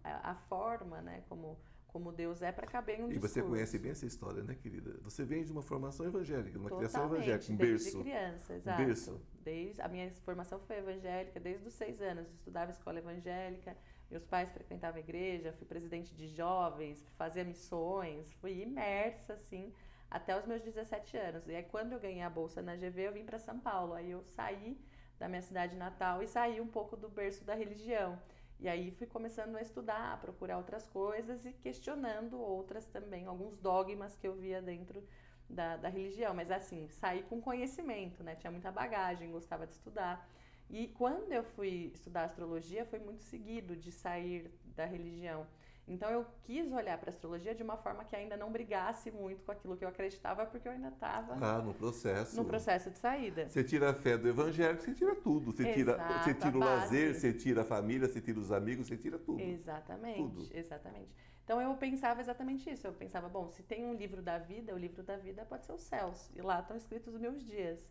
a, 0.05 0.31
a 0.31 0.35
forma, 0.35 1.01
né? 1.01 1.23
Como 1.29 1.57
como 1.89 2.13
Deus 2.13 2.43
é 2.43 2.53
para 2.53 2.67
caber 2.67 3.01
em 3.01 3.05
um 3.05 3.11
E 3.11 3.19
discurso. 3.19 3.35
você 3.35 3.43
conhece 3.43 3.79
bem 3.79 3.91
essa 3.93 4.07
história, 4.07 4.43
né, 4.45 4.55
querida? 4.55 4.99
Você 5.03 5.25
vem 5.25 5.45
de 5.45 5.53
uma 5.53 5.63
formação 5.63 6.07
evangélica, 6.07 6.59
uma 6.59 6.71
Totalmente, 6.71 6.91
criação 6.91 7.07
evangélica, 7.07 7.53
um 7.53 7.57
desde 7.57 7.91
berço. 7.91 7.99
criança, 7.99 8.55
exato. 8.55 8.77
berço. 8.85 9.21
Desde, 9.45 9.81
a 9.83 9.89
minha 9.89 10.11
formação 10.25 10.61
foi 10.61 10.77
evangélica 10.79 11.41
desde 11.41 11.67
os 11.69 11.75
seis 11.75 12.01
anos. 12.01 12.27
Eu 12.29 12.35
estudava 12.35 12.71
escola 12.71 12.99
evangélica, 12.99 13.77
meus 14.11 14.25
pais 14.25 14.51
frequentavam 14.51 14.97
a 14.99 15.01
igreja, 15.01 15.53
fui 15.53 15.67
presidente 15.67 16.15
de 16.15 16.29
jovens, 16.29 17.05
fazia 17.17 17.45
missões, 17.45 18.33
fui 18.35 18.63
imersa, 18.63 19.35
assim, 19.35 19.73
até 20.11 20.39
os 20.39 20.47
meus 20.47 20.63
17 20.63 21.17
anos. 21.17 21.47
E 21.49 21.55
aí, 21.55 21.63
quando 21.65 21.93
eu 21.93 22.01
ganhei 22.01 22.23
a 22.23 22.31
bolsa 22.31 22.63
na 22.63 22.77
GV, 22.77 23.09
eu 23.09 23.13
vim 23.13 23.25
para 23.25 23.39
São 23.39 23.59
Paulo. 23.59 23.95
Aí 23.95 24.11
eu 24.11 24.23
saí 24.25 24.79
da 25.19 25.29
minha 25.29 25.43
cidade 25.43 25.77
natal 25.77 26.23
e 26.23 26.29
saí 26.29 26.61
um 26.61 26.69
pouco 26.69 26.97
do 26.97 27.09
berço 27.09 27.45
da 27.45 27.55
religião. 27.55 28.19
E 28.61 28.69
aí 28.69 28.91
fui 28.91 29.07
começando 29.07 29.57
a 29.57 29.63
estudar, 29.63 30.15
a 30.15 30.17
procurar 30.17 30.59
outras 30.59 30.87
coisas 30.89 31.47
e 31.47 31.53
questionando 31.53 32.41
outras 32.41 32.85
também, 32.87 33.27
alguns 33.27 33.57
dogmas 33.57 34.17
que 34.17 34.27
eu 34.27 34.35
via 34.35 34.61
dentro 34.61 35.03
da, 35.49 35.77
da 35.77 35.89
religião. 35.89 36.35
Mas 36.35 36.51
assim, 36.51 36.89
saí 36.89 37.23
com 37.23 37.41
conhecimento, 37.41 38.23
né? 38.25 38.35
Tinha 38.35 38.51
muita 38.51 38.73
bagagem, 38.73 39.31
gostava 39.31 39.67
de 39.67 39.73
estudar. 39.75 40.29
E 40.69 40.89
quando 40.89 41.33
eu 41.33 41.45
fui 41.45 41.93
estudar 41.95 42.25
astrologia, 42.25 42.85
foi 42.85 42.99
muito 42.99 43.23
seguido 43.23 43.77
de 43.77 43.93
sair 43.93 44.51
da 44.77 44.85
religião. 44.85 45.47
Então 45.89 46.11
eu 46.11 46.27
quis 46.45 46.71
olhar 46.71 46.99
para 46.99 47.09
a 47.09 47.13
astrologia 47.13 47.55
de 47.55 47.63
uma 47.63 47.77
forma 47.77 48.05
que 48.05 48.15
ainda 48.15 48.37
não 48.37 48.53
brigasse 48.53 49.11
muito 49.11 49.43
com 49.43 49.53
aquilo 49.53 49.77
que 49.77 49.85
eu 49.85 49.89
acreditava, 49.89 50.45
porque 50.45 50.69
eu 50.69 50.73
ainda 50.73 50.89
estava 50.89 51.35
ah, 51.41 51.63
no 51.63 51.73
processo. 51.73 52.37
No 52.37 52.45
processo 52.45 52.91
de 52.91 52.99
saída. 52.99 53.49
Você 53.49 53.65
tira 53.65 53.91
a 53.91 53.95
fé 53.95 54.19
do 54.19 54.29
evangélico, 54.29 54.83
você 54.83 54.95
tira 54.95 55.15
tudo. 55.17 55.53
Você 55.53 55.73
tira, 55.73 55.93
Exato, 55.93 56.25
você 56.25 56.35
tira 56.35 56.57
o 56.57 56.61
lazer, 56.61 57.15
você 57.15 57.33
tira 57.33 57.63
a 57.63 57.65
família, 57.65 58.07
você 58.07 58.21
tira 58.21 58.39
os 58.39 58.53
amigos, 58.53 58.87
você 58.87 58.97
tira 58.97 59.19
tudo. 59.19 59.41
Exatamente, 59.41 60.19
tudo. 60.19 60.49
exatamente. 60.53 61.11
Então 61.49 61.63
eu 61.63 61.75
pensava 61.77 62.21
exatamente 62.21 62.69
isso. 62.69 62.87
Eu 62.87 62.93
pensava, 62.93 63.27
bom, 63.27 63.49
se 63.49 63.63
tem 63.63 63.87
um 63.87 63.95
livro 63.95 64.21
da 64.21 64.37
vida, 64.37 64.75
o 64.75 64.79
livro 64.79 65.03
da 65.03 65.17
vida 65.17 65.47
pode 65.47 65.65
ser 65.65 65.73
os 65.73 65.81
céus. 65.81 66.31
E 66.37 66.43
lá 66.43 66.61
estão 66.61 66.77
escritos 66.77 67.15
os 67.15 67.19
meus 67.19 67.43
dias. 67.43 67.91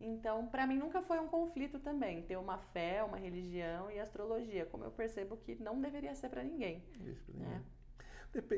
Então, 0.00 0.46
para 0.46 0.66
mim 0.66 0.78
nunca 0.78 1.02
foi 1.02 1.18
um 1.18 1.26
conflito 1.26 1.78
também 1.80 2.22
ter 2.22 2.36
uma 2.36 2.58
fé, 2.58 3.02
uma 3.02 3.16
religião 3.16 3.90
e 3.90 3.98
astrologia, 3.98 4.64
como 4.66 4.84
eu 4.84 4.90
percebo 4.90 5.36
que 5.36 5.60
não 5.60 5.80
deveria 5.80 6.14
ser 6.14 6.28
para 6.28 6.42
ninguém. 6.42 6.84
Isso 7.04 7.24
pra 7.24 7.34
ninguém. 7.34 7.54
É. 7.54 7.78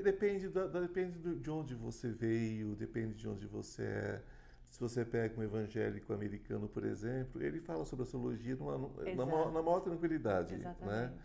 Depende, 0.03 0.49
da, 0.49 0.67
depende 0.67 1.37
de 1.37 1.51
onde 1.51 1.75
você 1.75 2.11
veio, 2.11 2.75
depende 2.75 3.15
de 3.15 3.29
onde 3.29 3.47
você 3.47 3.83
é. 3.83 4.23
Se 4.69 4.79
você 4.79 5.05
pega 5.05 5.39
um 5.41 5.43
evangélico 5.43 6.13
americano, 6.13 6.69
por 6.69 6.85
exemplo, 6.85 7.43
ele 7.43 7.61
fala 7.61 7.85
sobre 7.85 8.05
astrologia 8.05 8.55
numa, 8.57 8.79
na, 9.17 9.27
maior, 9.27 9.53
na 9.53 9.63
maior 9.63 9.81
tranquilidade. 9.81 10.55
Né? 10.55 10.61
Exatamente. 10.61 11.13
Né? 11.13 11.19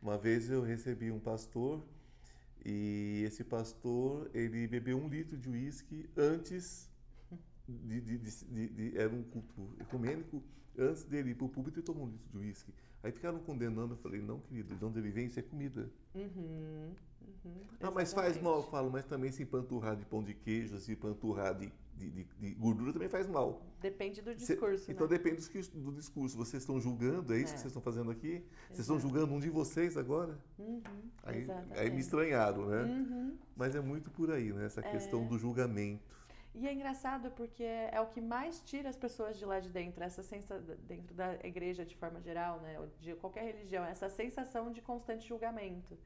Uma 0.00 0.16
vez 0.16 0.48
eu 0.50 0.62
recebi 0.62 1.10
um 1.10 1.20
pastor 1.20 1.84
e 2.64 3.22
esse 3.26 3.44
pastor 3.44 4.30
ele 4.32 4.66
bebeu 4.66 4.96
um 4.96 5.08
litro 5.08 5.36
de 5.36 5.48
uísque 5.48 6.08
antes 6.16 6.87
de, 7.68 8.00
de, 8.00 8.68
de, 8.68 8.98
era 8.98 9.14
um 9.14 9.22
culto 9.22 9.68
ecumênico, 9.80 10.42
antes 10.78 11.04
dele 11.04 11.30
ir 11.30 11.34
para 11.34 11.46
o 11.46 11.48
público, 11.48 11.78
ele 11.78 11.84
tomou 11.84 12.04
um 12.04 12.10
litro 12.10 12.28
de 12.30 12.38
uísque. 12.38 12.72
Aí 13.02 13.12
ficaram 13.12 13.38
condenando, 13.38 13.94
eu 13.94 13.98
falei, 13.98 14.20
não, 14.20 14.40
querido, 14.40 14.74
de 14.74 14.84
onde 14.84 14.98
ele 14.98 15.10
vem, 15.10 15.26
isso 15.26 15.38
é 15.38 15.42
comida. 15.42 15.90
Uhum, 16.14 16.94
uhum, 17.44 17.54
ah, 17.80 17.90
mas 17.90 18.12
faz 18.12 18.40
mal, 18.40 18.56
eu 18.56 18.62
falo, 18.64 18.90
mas 18.90 19.04
também 19.06 19.30
se 19.30 19.44
panturrar 19.44 19.96
de 19.96 20.04
pão 20.04 20.22
de 20.22 20.34
queijo, 20.34 20.78
se 20.80 20.96
panturrar 20.96 21.54
de, 21.56 21.70
de, 21.96 22.54
gordura 22.54 22.92
também 22.92 23.08
faz 23.08 23.28
mal. 23.28 23.62
Depende 23.80 24.20
do 24.20 24.34
discurso. 24.34 24.86
Cê, 24.86 24.92
então 24.92 25.06
né? 25.06 25.16
depende 25.16 25.40
do, 25.40 25.80
do, 25.80 25.92
discurso. 25.92 26.36
Vocês 26.36 26.62
estão 26.62 26.80
julgando, 26.80 27.32
é 27.32 27.38
isso 27.38 27.52
é. 27.52 27.54
que 27.54 27.60
vocês 27.60 27.66
estão 27.66 27.82
fazendo 27.82 28.10
aqui? 28.10 28.34
Exato. 28.34 28.66
Vocês 28.68 28.80
estão 28.80 28.98
julgando 28.98 29.32
um 29.32 29.40
de 29.40 29.50
vocês 29.50 29.96
agora? 29.96 30.36
Uhum, 30.58 30.82
aí, 31.22 31.46
aí 31.76 31.90
me 31.90 32.00
estranharam, 32.00 32.66
né? 32.66 32.82
Uhum. 32.82 33.36
Mas 33.56 33.74
é 33.76 33.80
muito 33.80 34.10
por 34.10 34.30
aí, 34.32 34.52
né? 34.52 34.66
Essa 34.66 34.80
é. 34.80 34.90
questão 34.90 35.26
do 35.26 35.38
julgamento. 35.38 36.18
E 36.58 36.66
é 36.66 36.72
engraçado 36.72 37.30
porque 37.30 37.62
é 37.62 38.00
o 38.00 38.06
que 38.06 38.20
mais 38.20 38.60
tira 38.60 38.88
as 38.88 38.96
pessoas 38.96 39.38
de 39.38 39.44
lá 39.44 39.60
de 39.60 39.70
dentro, 39.70 40.02
essa 40.02 40.24
sensação, 40.24 40.76
dentro 40.88 41.14
da 41.14 41.34
igreja 41.44 41.84
de 41.84 41.94
forma 41.94 42.20
geral, 42.20 42.58
né, 42.58 42.76
de 42.98 43.14
qualquer 43.14 43.44
religião, 43.44 43.84
essa 43.84 44.08
sensação 44.08 44.72
de 44.72 44.82
constante 44.82 45.24
julgamento, 45.28 45.96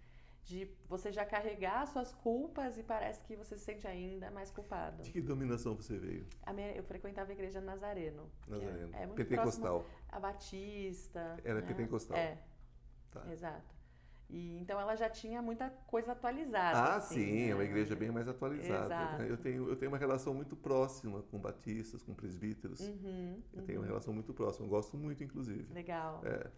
de 0.45 0.69
você 0.87 1.11
já 1.11 1.25
carregar 1.25 1.87
suas 1.87 2.13
culpas 2.13 2.77
e 2.77 2.83
parece 2.83 3.23
que 3.23 3.35
você 3.35 3.57
se 3.57 3.65
sente 3.65 3.87
ainda 3.87 4.31
mais 4.31 4.51
culpado. 4.51 5.03
De 5.03 5.11
que 5.11 5.23
dominação 5.23 5.75
você 5.75 5.97
veio? 5.97 6.27
Minha, 6.53 6.73
eu 6.73 6.83
frequentava 6.83 7.31
a 7.31 7.33
igreja 7.33 7.59
Nazareno. 7.59 8.31
Nazareno. 8.47 8.95
É, 8.95 9.05
é 9.05 9.07
muito 9.07 9.17
pentecostal. 9.17 9.87
a 10.11 10.21
Batista. 10.21 11.39
Era 11.43 11.63
né? 11.63 11.67
pentecostal. 11.67 12.19
É. 12.19 12.37
Tá. 13.11 13.25
Exato. 13.33 13.72
E, 14.33 14.59
então 14.59 14.81
ela 14.81 14.97
já 14.97 15.11
tinha 15.11 15.43
muita 15.43 15.69
coisa 15.87 16.13
atualizada. 16.13 16.79
Ah, 16.79 16.97
assim, 16.97 17.15
sim, 17.17 17.45
né? 17.45 17.49
é 17.51 17.55
uma 17.55 17.65
igreja 17.65 17.95
bem 17.95 18.11
mais 18.11 18.27
atualizada. 18.27 19.19
Né? 19.19 19.27
Eu, 19.29 19.37
tenho, 19.37 19.69
eu 19.69 19.77
tenho 19.77 19.91
uma 19.91 19.99
relação 19.99 20.33
muito 20.33 20.57
próxima 20.57 21.23
com 21.31 21.39
batistas, 21.39 22.03
com 22.03 22.15
presbíteros. 22.15 22.81
Uhum, 22.81 23.43
eu 23.53 23.63
tenho 23.63 23.79
uma 23.79 23.85
uhum. 23.85 23.89
relação 23.89 24.15
muito 24.15 24.33
próxima, 24.33 24.65
eu 24.65 24.71
gosto 24.71 24.97
muito, 24.97 25.23
inclusive. 25.23 25.71
Legal. 25.75 26.23
É. 26.25 26.51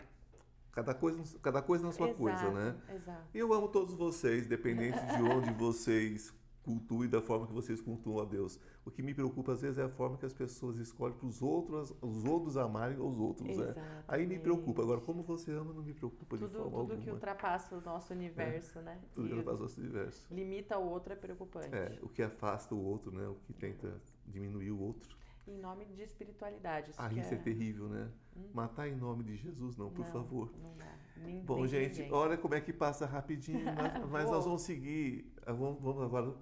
Cada 0.70 0.94
coisa, 0.94 1.38
cada 1.40 1.60
coisa 1.60 1.84
na 1.84 1.92
sua 1.92 2.06
exato, 2.06 2.20
coisa, 2.20 2.50
né? 2.50 2.76
Exato. 2.94 3.28
E 3.34 3.38
eu 3.38 3.52
amo 3.52 3.68
todos 3.68 3.94
vocês, 3.94 4.46
independente 4.46 4.98
de 5.06 5.22
onde 5.22 5.50
vocês 5.52 6.32
cultuem, 6.64 7.08
da 7.08 7.20
forma 7.20 7.46
que 7.46 7.52
vocês 7.52 7.80
cultuam 7.80 8.20
a 8.20 8.24
Deus. 8.24 8.58
O 8.84 8.90
que 8.90 9.02
me 9.02 9.14
preocupa 9.14 9.52
às 9.52 9.60
vezes 9.62 9.78
é 9.78 9.82
a 9.82 9.88
forma 9.88 10.16
que 10.16 10.24
as 10.24 10.32
pessoas 10.32 10.76
escolhem 10.78 11.16
para 11.16 11.26
os 11.26 11.42
outros, 11.42 11.94
os 12.00 12.24
outros 12.24 12.56
amarem 12.56 12.98
os 12.98 13.18
outros. 13.18 13.56
Né? 13.56 13.74
Aí 14.08 14.26
me 14.26 14.38
preocupa. 14.38 14.82
Agora, 14.82 15.00
como 15.00 15.22
você 15.22 15.52
ama, 15.52 15.72
não 15.72 15.82
me 15.82 15.92
preocupa 15.92 16.36
tudo, 16.36 16.48
de 16.48 16.54
forma 16.54 16.70
tudo 16.70 16.78
alguma. 16.78 16.94
Tudo 16.94 17.04
que 17.04 17.10
ultrapassa 17.10 17.76
o 17.76 17.80
nosso 17.80 18.12
universo, 18.12 18.78
é. 18.78 18.82
né? 18.82 19.00
Tudo 19.12 19.28
que 19.28 19.34
ultrapassa 19.34 19.58
o 19.58 19.62
nosso 19.62 19.80
universo. 19.80 20.26
Limita 20.30 20.78
o 20.78 20.88
outro 20.88 21.12
é 21.12 21.16
preocupante. 21.16 21.74
É, 21.74 21.98
o 22.02 22.08
que 22.08 22.22
afasta 22.22 22.74
o 22.74 22.82
outro, 22.82 23.12
né? 23.12 23.28
O 23.28 23.34
que 23.34 23.52
tenta 23.52 24.00
diminuir 24.26 24.70
o 24.70 24.80
outro. 24.80 25.16
Em 25.46 25.58
nome 25.58 25.84
de 25.84 26.02
espiritualidade. 26.02 26.90
Isso 26.90 27.02
ah, 27.02 27.12
isso 27.12 27.34
é... 27.34 27.36
é 27.36 27.38
terrível, 27.38 27.86
né? 27.88 28.10
Hum? 28.34 28.48
Matar 28.54 28.88
em 28.88 28.96
nome 28.96 29.22
de 29.24 29.36
Jesus, 29.36 29.76
não, 29.76 29.90
por 29.90 30.06
não, 30.06 30.12
favor. 30.12 30.50
Não 30.62 30.74
dá. 30.78 30.94
Nem, 31.18 31.40
Bom, 31.44 31.56
nem 31.56 31.68
gente, 31.68 32.00
ninguém. 32.00 32.12
olha 32.12 32.36
como 32.38 32.54
é 32.54 32.60
que 32.60 32.72
passa 32.72 33.04
rapidinho, 33.06 33.64
mas, 33.64 34.04
mas 34.10 34.30
nós 34.30 34.44
vamos 34.44 34.62
seguir. 34.62 35.30
Vamos, 35.46 35.80
vamos 35.80 36.02
agora 36.02 36.34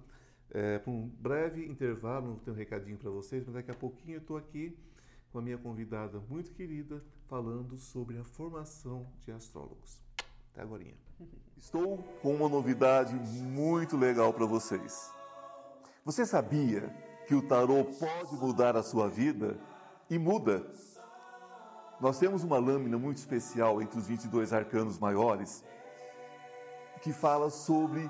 é, 0.51 0.79
para 0.79 0.91
um 0.91 1.07
breve 1.07 1.65
intervalo, 1.65 2.27
não 2.27 2.35
tenho 2.37 2.55
um 2.55 2.59
recadinho 2.59 2.97
para 2.97 3.09
vocês, 3.09 3.43
mas 3.45 3.55
daqui 3.55 3.71
a 3.71 3.75
pouquinho 3.75 4.15
eu 4.15 4.21
estou 4.21 4.37
aqui 4.37 4.77
com 5.31 5.39
a 5.39 5.41
minha 5.41 5.57
convidada 5.57 6.19
muito 6.29 6.51
querida 6.51 7.03
falando 7.27 7.75
sobre 7.77 8.17
a 8.17 8.23
formação 8.23 9.07
de 9.21 9.31
astrólogos. 9.31 9.99
Até 10.51 10.61
agora. 10.61 10.83
Estou 11.57 11.97
com 12.21 12.35
uma 12.35 12.49
novidade 12.49 13.15
muito 13.15 13.95
legal 13.95 14.33
para 14.33 14.45
vocês. 14.45 15.11
Você 16.05 16.25
sabia 16.25 16.89
que 17.25 17.33
o 17.33 17.41
tarô 17.41 17.85
pode 17.85 18.35
mudar 18.35 18.75
a 18.75 18.83
sua 18.83 19.09
vida? 19.09 19.57
E 20.09 20.19
muda. 20.19 20.69
Nós 21.99 22.19
temos 22.19 22.43
uma 22.43 22.57
lâmina 22.57 22.97
muito 22.97 23.17
especial 23.17 23.81
entre 23.81 23.97
os 23.97 24.07
22 24.07 24.51
arcanos 24.51 24.99
maiores 24.99 25.63
que 27.01 27.11
fala 27.11 27.49
sobre 27.49 28.09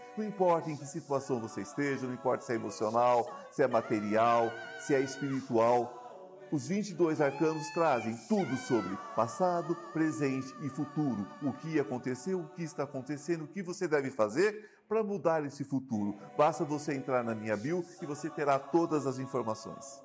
não 0.21 0.27
importa 0.27 0.69
em 0.69 0.77
que 0.77 0.85
situação 0.85 1.39
você 1.39 1.61
esteja, 1.61 2.05
não 2.05 2.13
importa 2.13 2.45
se 2.45 2.51
é 2.51 2.55
emocional, 2.55 3.27
se 3.51 3.63
é 3.63 3.67
material, 3.67 4.51
se 4.79 4.93
é 4.93 5.01
espiritual. 5.01 5.97
Os 6.51 6.67
22 6.67 7.19
arcanos 7.19 7.67
trazem 7.71 8.15
tudo 8.29 8.55
sobre 8.57 8.95
passado, 9.15 9.75
presente 9.91 10.53
e 10.61 10.69
futuro. 10.69 11.25
O 11.41 11.51
que 11.53 11.79
aconteceu, 11.79 12.41
o 12.41 12.49
que 12.49 12.61
está 12.61 12.83
acontecendo, 12.83 13.45
o 13.45 13.47
que 13.47 13.63
você 13.63 13.87
deve 13.87 14.11
fazer 14.11 14.69
para 14.87 15.03
mudar 15.03 15.43
esse 15.43 15.63
futuro. 15.63 16.15
Basta 16.37 16.63
você 16.63 16.93
entrar 16.93 17.23
na 17.23 17.33
minha 17.33 17.57
bio 17.57 17.83
e 18.01 18.05
você 18.05 18.29
terá 18.29 18.59
todas 18.59 19.07
as 19.07 19.17
informações. 19.17 20.03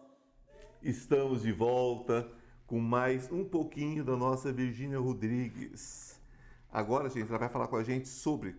Estamos 0.82 1.42
de 1.42 1.52
volta 1.52 2.26
com 2.66 2.78
mais 2.80 3.30
um 3.30 3.44
pouquinho 3.44 4.02
da 4.04 4.16
nossa 4.16 4.50
Virgínia 4.50 4.98
Rodrigues. 4.98 6.18
Agora, 6.72 7.10
gente, 7.10 7.28
ela 7.28 7.38
vai 7.38 7.48
falar 7.48 7.68
com 7.68 7.76
a 7.76 7.84
gente 7.84 8.08
sobre 8.08 8.56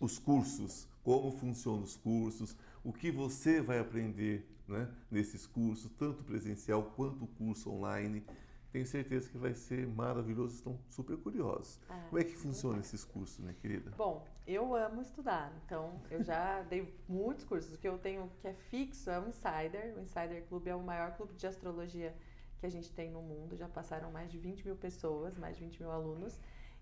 os 0.00 0.18
cursos, 0.18 0.88
como 1.02 1.30
funcionam 1.32 1.82
os 1.82 1.96
cursos, 1.96 2.56
o 2.84 2.92
que 2.92 3.10
você 3.10 3.60
vai 3.60 3.78
aprender 3.78 4.46
né, 4.68 4.88
nesses 5.10 5.46
cursos, 5.46 5.90
tanto 5.98 6.22
presencial 6.24 6.82
quanto 6.96 7.24
o 7.24 7.28
curso 7.28 7.70
online. 7.70 8.24
Tenho 8.72 8.86
certeza 8.86 9.30
que 9.30 9.38
vai 9.38 9.54
ser 9.54 9.86
maravilhoso, 9.86 10.56
estão 10.56 10.78
super 10.90 11.16
curiosos. 11.16 11.80
Ah, 11.88 12.06
Como 12.10 12.20
é 12.20 12.24
que 12.24 12.36
funciona 12.36 12.80
esses 12.80 13.04
cursos, 13.04 13.38
minha 13.38 13.54
querida? 13.54 13.90
Bom, 13.96 14.26
eu 14.46 14.74
amo 14.74 15.00
estudar, 15.00 15.50
então 15.64 15.98
eu 16.10 16.22
já 16.22 16.62
dei 16.68 16.94
muitos 17.08 17.44
cursos. 17.44 17.72
O 17.72 17.78
que 17.78 17.88
eu 17.88 17.96
tenho 17.98 18.30
que 18.40 18.48
é 18.48 18.52
fixo 18.52 19.08
é 19.08 19.18
o 19.18 19.28
Insider. 19.28 19.94
O 19.96 20.00
Insider 20.00 20.44
Club 20.48 20.66
é 20.66 20.74
o 20.74 20.82
maior 20.82 21.16
clube 21.16 21.32
de 21.34 21.46
astrologia 21.46 22.14
que 22.58 22.66
a 22.66 22.68
gente 22.68 22.92
tem 22.92 23.10
no 23.10 23.22
mundo. 23.22 23.56
Já 23.56 23.68
passaram 23.68 24.10
mais 24.10 24.30
de 24.30 24.38
20 24.38 24.66
mil 24.66 24.76
pessoas, 24.76 25.38
mais 25.38 25.56
de 25.56 25.64
20 25.64 25.80
mil 25.80 25.90
alunos 25.90 26.38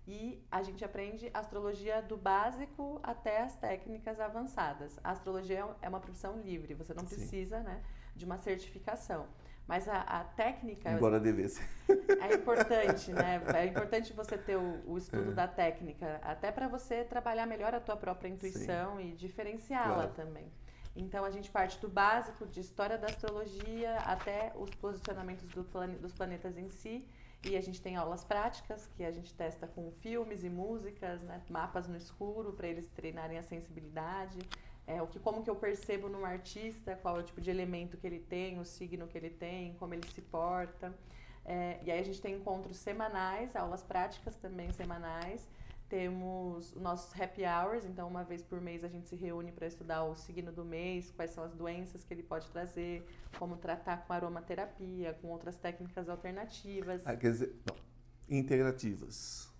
e 0.07 0.43
a 0.51 0.61
gente 0.61 0.85
aprende 0.85 1.29
astrologia 1.33 2.01
do 2.01 2.15
básico 2.15 2.99
até 3.01 3.41
as 3.41 3.55
técnicas 3.55 4.19
avançadas. 4.19 4.99
A 5.03 5.11
astrologia 5.11 5.65
é 5.81 5.89
uma 5.89 5.99
profissão 5.99 6.39
livre, 6.39 6.73
você 6.75 6.93
não 6.93 7.05
precisa 7.05 7.59
né, 7.61 7.81
de 8.15 8.23
uma 8.25 8.37
certificação. 8.37 9.25
Mas 9.67 9.89
a, 9.89 10.01
a 10.01 10.23
técnica. 10.23 10.91
Embora 10.91 11.19
devesse. 11.19 11.59
É 12.21 12.35
importante, 12.35 13.11
né? 13.11 13.41
É 13.55 13.65
importante 13.65 14.13
você 14.13 14.37
ter 14.37 14.55
o, 14.55 14.83
o 14.85 14.95
estudo 14.95 15.31
é. 15.31 15.33
da 15.33 15.47
técnica, 15.47 16.19
até 16.21 16.51
para 16.51 16.67
você 16.67 17.03
trabalhar 17.03 17.47
melhor 17.47 17.73
a 17.73 17.79
tua 17.79 17.97
própria 17.97 18.29
intuição 18.29 18.97
Sim. 18.97 19.09
e 19.09 19.15
diferenciá-la 19.15 19.95
claro. 19.95 20.11
também. 20.11 20.51
Então 20.95 21.25
a 21.25 21.31
gente 21.31 21.49
parte 21.49 21.79
do 21.79 21.89
básico 21.89 22.45
de 22.45 22.59
história 22.59 22.95
da 22.95 23.07
astrologia 23.07 23.97
até 24.05 24.53
os 24.55 24.69
posicionamentos 24.75 25.49
do 25.49 25.63
plane, 25.63 25.97
dos 25.97 26.13
planetas 26.13 26.57
em 26.57 26.69
si 26.69 27.03
e 27.45 27.55
a 27.55 27.61
gente 27.61 27.81
tem 27.81 27.95
aulas 27.95 28.23
práticas 28.23 28.87
que 28.95 29.03
a 29.03 29.11
gente 29.11 29.33
testa 29.33 29.67
com 29.67 29.91
filmes 29.91 30.43
e 30.43 30.49
músicas, 30.49 31.21
né? 31.21 31.41
mapas 31.49 31.87
no 31.87 31.95
escuro 31.95 32.53
para 32.53 32.67
eles 32.67 32.87
treinarem 32.87 33.37
a 33.37 33.43
sensibilidade. 33.43 34.39
é, 34.87 35.01
o 35.01 35.07
que, 35.07 35.19
como 35.19 35.43
que 35.43 35.49
eu 35.49 35.55
percebo 35.55 36.07
num 36.09 36.25
artista, 36.25 36.95
qual 37.01 37.17
é 37.17 37.19
o 37.19 37.23
tipo 37.23 37.41
de 37.41 37.49
elemento 37.49 37.97
que 37.97 38.05
ele 38.05 38.19
tem, 38.19 38.59
o 38.59 38.65
signo 38.65 39.07
que 39.07 39.17
ele 39.17 39.29
tem, 39.29 39.73
como 39.75 39.93
ele 39.93 40.07
se 40.09 40.21
porta. 40.21 40.93
É, 41.43 41.79
e 41.83 41.91
aí 41.91 41.99
a 41.99 42.03
gente 42.03 42.21
tem 42.21 42.35
encontros 42.35 42.77
semanais, 42.77 43.55
aulas 43.55 43.83
práticas 43.83 44.35
também 44.35 44.71
semanais. 44.73 45.47
Temos 45.87 46.73
nossos 46.73 47.19
happy 47.19 47.43
hours, 47.43 47.85
então 47.85 48.07
uma 48.07 48.23
vez 48.23 48.41
por 48.41 48.59
mês 48.59 48.83
a 48.83 48.87
gente 48.87 49.07
se 49.07 49.15
reúne 49.15 49.51
para 49.51 49.67
estudar 49.67 50.03
o 50.03 50.15
signo 50.15 50.51
do 50.51 50.65
mês, 50.65 51.11
quais 51.11 51.31
são 51.31 51.43
as 51.43 51.53
doenças 51.53 52.03
que 52.03 52.13
ele 52.13 52.23
pode 52.23 52.49
trazer, 52.49 53.05
como 53.37 53.55
tratar 53.55 53.97
com 53.97 54.13
aromaterapia, 54.13 55.13
com 55.21 55.27
outras 55.27 55.57
técnicas 55.57 56.09
alternativas. 56.09 57.05
Ah, 57.05 57.15
quer 57.15 57.31
dizer, 57.31 57.55
não, 57.67 57.75
integrativas. 58.27 59.53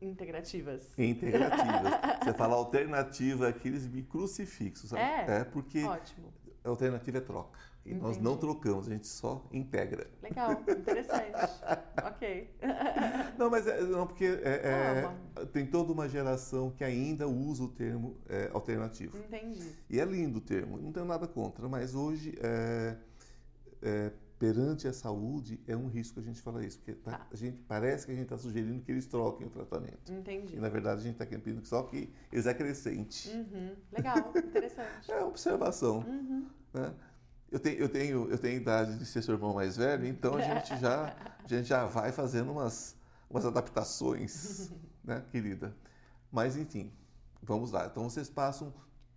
Integrativas. 0.00 0.98
Integrativas. 0.98 1.92
Você 2.24 2.32
fala 2.32 2.56
alternativa 2.56 3.48
aqui, 3.48 3.68
eles 3.68 3.86
me 3.86 4.02
crucifixam, 4.02 4.88
sabe? 4.88 5.02
É? 5.02 5.40
É, 5.40 5.44
porque 5.44 5.84
Ótimo. 5.84 6.32
A 6.64 6.68
alternativa 6.68 7.18
é 7.18 7.20
troca. 7.20 7.58
E 7.84 7.92
nós 7.94 8.16
não 8.18 8.32
Entendi. 8.34 8.40
trocamos, 8.46 8.86
a 8.86 8.90
gente 8.92 9.08
só 9.08 9.44
integra. 9.52 10.06
Legal, 10.22 10.52
interessante. 10.52 11.32
ok. 12.04 12.54
Não, 13.36 13.50
mas 13.50 13.66
é, 13.66 13.80
não, 13.82 14.06
porque 14.06 14.24
é- 14.24 15.08
é, 15.42 15.44
tem 15.46 15.66
toda 15.66 15.92
uma 15.92 16.08
geração 16.08 16.70
que 16.70 16.84
ainda 16.84 17.26
usa 17.26 17.64
o 17.64 17.68
termo 17.68 18.16
é, 18.28 18.48
alternativo. 18.52 19.18
Entendi. 19.18 19.72
E 19.90 19.98
é 19.98 20.04
lindo 20.04 20.38
o 20.38 20.40
termo, 20.40 20.78
não 20.78 20.92
tenho 20.92 21.06
nada 21.06 21.26
contra, 21.26 21.68
mas 21.68 21.94
hoje, 21.96 22.34
é, 22.40 22.96
é, 23.82 24.12
perante 24.42 24.88
a 24.88 24.92
saúde, 24.92 25.60
é 25.68 25.76
um 25.76 25.86
risco 25.86 26.18
a 26.18 26.22
gente 26.22 26.42
falar 26.42 26.64
isso, 26.64 26.76
porque 26.78 26.94
tá- 26.94 27.12
Tá. 27.12 27.26
a 27.30 27.36
gente, 27.36 27.58
parece 27.68 28.04
que 28.06 28.10
a 28.10 28.14
gente 28.16 28.24
está 28.24 28.36
sugerindo 28.36 28.82
que 28.82 28.90
eles 28.90 29.06
troquem 29.06 29.46
o 29.46 29.50
tratamento. 29.50 30.12
Entendi. 30.12 30.56
E 30.56 30.58
na 30.58 30.68
verdade 30.68 31.00
a 31.00 31.04
gente 31.04 31.12
está 31.12 31.24
querendo 31.24 31.60
que 31.62 31.68
só 31.68 31.84
que 31.84 32.12
eles 32.32 32.44
acrescente. 32.48 33.28
Uhum. 33.30 33.76
Legal, 33.92 34.32
interessante. 34.36 35.06
É 35.12 35.22
observação. 35.22 36.00
Uhum. 36.00 36.48
Né? 36.74 36.92
Eu, 37.52 37.60
tenho, 37.60 37.78
eu, 37.78 37.88
tenho, 37.88 38.30
eu 38.32 38.36
tenho 38.36 38.56
idade 38.60 38.98
de 38.98 39.06
ser 39.06 39.22
seu 39.22 39.34
irmão 39.34 39.54
mais 39.54 39.76
velho, 39.76 40.04
então 40.08 40.34
a 40.34 40.40
gente 40.40 40.76
já, 40.80 41.14
a 41.44 41.46
gente 41.46 41.68
já 41.68 41.84
vai 41.86 42.10
fazendo 42.10 42.50
umas, 42.50 42.96
umas 43.30 43.46
adaptações, 43.46 44.72
né, 45.04 45.22
querida? 45.30 45.72
Mas 46.32 46.56
enfim, 46.56 46.92
vamos 47.40 47.70
lá. 47.70 47.86
Então 47.86 48.10
vocês 48.10 48.28
passam 48.28 48.74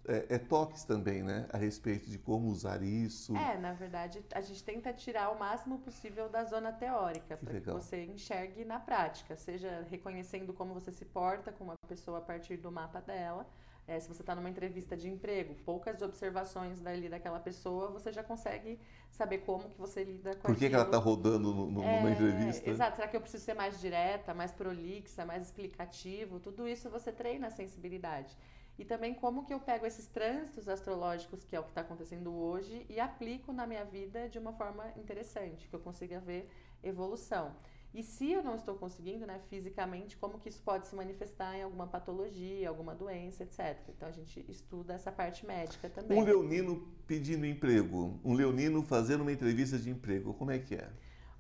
é, 0.08 0.36
é 0.36 0.38
toques 0.38 0.84
também, 0.84 1.24
né, 1.24 1.48
a 1.52 1.58
respeito 1.58 2.10
de 2.10 2.18
como 2.18 2.48
usar 2.48 2.82
isso. 2.84 3.36
É, 3.36 3.58
na 3.58 3.74
verdade, 3.74 4.24
a 4.34 4.42
gente 4.42 4.64
tenta 4.64 4.94
tirar 4.94 5.30
o 5.32 5.40
máximo 5.40 5.80
possível 5.80 6.30
da 6.30 6.44
zona 6.44 6.72
teórica, 6.72 7.38
para 7.38 7.60
que 7.60 7.70
você 7.70 8.04
enxergue 8.06 8.64
na 8.66 8.80
prática, 8.80 9.36
seja 9.36 9.86
reconhecendo 9.90 10.54
como 10.54 10.74
você 10.74 10.92
se 10.92 11.06
porta 11.06 11.52
com 11.52 11.64
uma 11.66 11.76
pessoa 11.88 12.20
a 12.20 12.22
partir 12.22 12.58
do 12.58 12.72
mapa 12.72 13.02
dela. 13.02 13.46
É, 13.88 14.00
se 14.00 14.08
você 14.08 14.24
está 14.24 14.34
numa 14.34 14.50
entrevista 14.50 14.98
de 14.98 15.08
emprego, 15.08 15.54
poucas 15.64 16.02
observações 16.02 16.82
dali 16.82 17.08
daquela 17.08 17.40
pessoa, 17.40 17.92
você 17.92 18.12
já 18.12 18.24
consegue 18.24 18.80
saber 19.12 19.40
como 19.40 19.70
que 19.70 19.78
você 19.78 20.04
lida 20.04 20.36
com 20.38 20.48
Por 20.48 20.56
que, 20.56 20.68
que 20.70 20.74
ela 20.74 20.86
está 20.86 20.98
rodando 20.98 21.54
no- 21.54 21.70
no- 21.70 21.84
É, 21.84 21.98
numa 21.98 22.10
entrevista? 22.12 22.68
Exato. 22.68 22.96
Será 22.96 23.08
que 23.08 23.16
eu 23.16 23.22
preciso 23.22 23.46
ser 23.46 23.54
mais 23.54 23.80
direta, 23.80 24.34
mais 24.34 24.52
prolixa, 24.52 25.24
mais 25.24 25.44
explicativo? 25.46 26.40
Tudo 26.40 26.68
isso 26.68 26.90
você 26.90 27.12
treina 27.12 27.46
a 27.46 27.52
sensibilidade. 27.52 28.36
E 28.78 28.84
também 28.84 29.14
como 29.14 29.46
que 29.46 29.54
eu 29.54 29.60
pego 29.60 29.86
esses 29.86 30.08
trânsitos 30.08 30.68
astrológicos, 30.68 31.44
que 31.44 31.56
é 31.56 31.60
o 31.60 31.64
que 31.64 31.70
está 31.70 31.82
acontecendo 31.82 32.34
hoje, 32.34 32.86
e 32.90 33.00
aplico 33.00 33.54
na 33.54 33.66
minha 33.66 33.86
vida 33.86 34.28
de 34.28 34.38
uma 34.38 34.54
forma 34.54 34.86
interessante, 34.98 35.68
que 35.68 35.76
eu 35.76 35.80
consiga 35.80 36.20
ver 36.20 36.50
evolução. 36.84 37.56
E 37.94 38.04
se 38.04 38.30
eu 38.30 38.44
não 38.44 38.56
estou 38.56 38.76
conseguindo, 38.76 39.26
né, 39.26 39.40
fisicamente, 39.50 40.18
como 40.18 40.38
que 40.38 40.50
isso 40.50 40.62
pode 40.62 40.86
se 40.86 40.94
manifestar 40.94 41.56
em 41.56 41.64
alguma 41.64 41.88
patologia, 41.88 42.68
alguma 42.68 42.94
doença, 42.94 43.44
etc. 43.44 43.78
Então 43.88 44.10
a 44.10 44.12
gente 44.12 44.46
estuda 44.50 44.96
essa 44.96 45.14
parte 45.14 45.46
médica 45.46 45.90
também. 45.90 46.20
Um 46.20 46.26
leonino 46.26 46.86
pedindo 47.08 47.46
emprego, 47.46 48.20
um 48.22 48.34
leonino 48.34 48.84
fazendo 48.84 49.22
uma 49.22 49.32
entrevista 49.32 49.78
de 49.78 49.90
emprego, 49.90 50.34
como 50.34 50.52
é 50.52 50.60
que 50.60 50.76
é? 50.76 50.90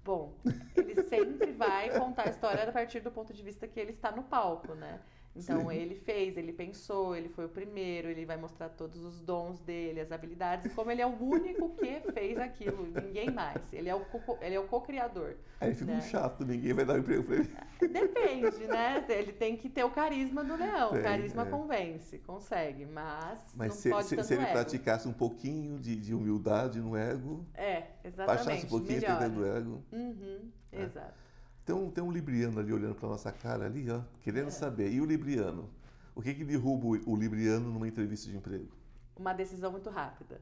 Bom, 0.02 0.34
ele 0.78 1.04
sempre 1.04 1.52
vai 1.52 1.90
contar 2.00 2.28
a 2.28 2.30
história 2.30 2.64
a 2.64 2.72
partir 2.72 3.02
do 3.02 3.12
ponto 3.12 3.34
de 3.34 3.44
vista 3.44 3.68
que 3.68 3.78
ele 3.78 3.92
está 3.92 4.12
no 4.12 4.24
palco, 4.24 4.74
né? 4.76 5.02
Então, 5.36 5.70
Sim. 5.70 5.76
ele 5.76 5.96
fez, 5.96 6.38
ele 6.38 6.54
pensou, 6.54 7.14
ele 7.14 7.28
foi 7.28 7.46
o 7.46 7.50
primeiro, 7.50 8.08
ele 8.08 8.26
vai 8.26 8.38
mostrar 8.38 8.70
todos 8.70 9.04
os 9.04 9.20
dons 9.20 9.60
dele, 9.60 10.00
as 10.00 10.10
habilidades, 10.12 10.74
como 10.74 10.90
ele 10.90 11.02
é 11.02 11.06
o 11.06 11.10
único 11.22 11.76
que 11.76 12.00
fez 12.14 12.38
aquilo, 12.40 12.88
ninguém 12.88 13.30
mais. 13.32 13.72
Ele 13.74 13.90
é 13.90 13.96
o 13.96 14.00
co- 14.06 14.38
ele 14.42 14.56
é 14.56 14.60
o 14.60 14.66
co-criador. 14.66 15.36
Aí 15.60 15.74
fica 15.74 15.92
um 15.92 15.96
Né? 15.96 16.02
chato, 16.02 16.46
ninguém 16.46 16.72
vai 16.74 16.86
dar 16.86 16.98
emprego 16.98 17.24
para 17.24 17.36
ele. 17.36 17.50
Depende, 17.82 18.66
né? 18.68 19.06
Ele 19.10 19.34
tem 19.34 19.58
que 19.58 19.68
ter 19.70 19.84
o 19.84 19.90
carisma 19.90 20.42
do 20.44 20.56
leão. 20.56 20.92
Tem, 20.92 21.00
o 21.02 21.04
carisma 21.04 21.42
é. 21.42 21.46
convence, 21.50 22.18
consegue, 22.20 22.86
mas, 22.86 23.42
Mas 23.56 23.70
não 23.70 23.76
se, 23.76 23.90
pode 23.90 24.08
se- 24.08 24.16
tanto 24.16 24.28
se 24.28 24.34
ele 24.36 24.44
ego. 24.44 24.52
praticasse 24.54 25.08
um 25.08 25.14
pouquinho 25.14 25.78
de, 25.80 25.98
de 25.98 26.14
humildade 26.14 26.80
no 26.80 26.96
ego, 26.96 27.46
É, 27.54 27.82
baixasse 27.82 28.08
exatamente, 28.08 28.66
um 28.66 28.70
pouquinho 28.70 29.02
melhora. 29.02 29.58
ego. 29.58 29.84
Uhum, 29.92 30.52
É. 30.72 30.82
exato. 30.84 31.25
Tem 31.66 31.76
um, 31.76 31.90
tem 31.90 32.04
um 32.04 32.12
libriano 32.12 32.60
ali 32.60 32.72
olhando 32.72 32.96
para 32.96 33.10
nossa 33.10 33.32
cara 33.32 33.66
ali, 33.66 33.90
ó, 33.90 33.98
É. 33.98 34.04
querendo 34.22 34.52
saber. 34.52 34.92
E 34.92 35.02
o 35.02 35.06
libriano? 35.06 35.70
O 36.14 36.22
que 36.22 36.34
que 36.34 36.46
derruba 36.46 36.86
o, 36.86 37.12
o 37.12 37.16
libriano 37.16 37.70
numa 37.72 37.88
entrevista 37.88 38.30
de 38.30 38.38
emprego? 38.38 38.72
Uma 39.16 39.34
decisão 39.34 39.72
muito 39.72 39.90
rápida. 39.90 40.40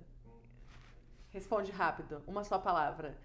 Responde 1.32 1.72
rápido, 1.72 2.22
uma 2.28 2.44
só 2.44 2.60
palavra. 2.60 3.18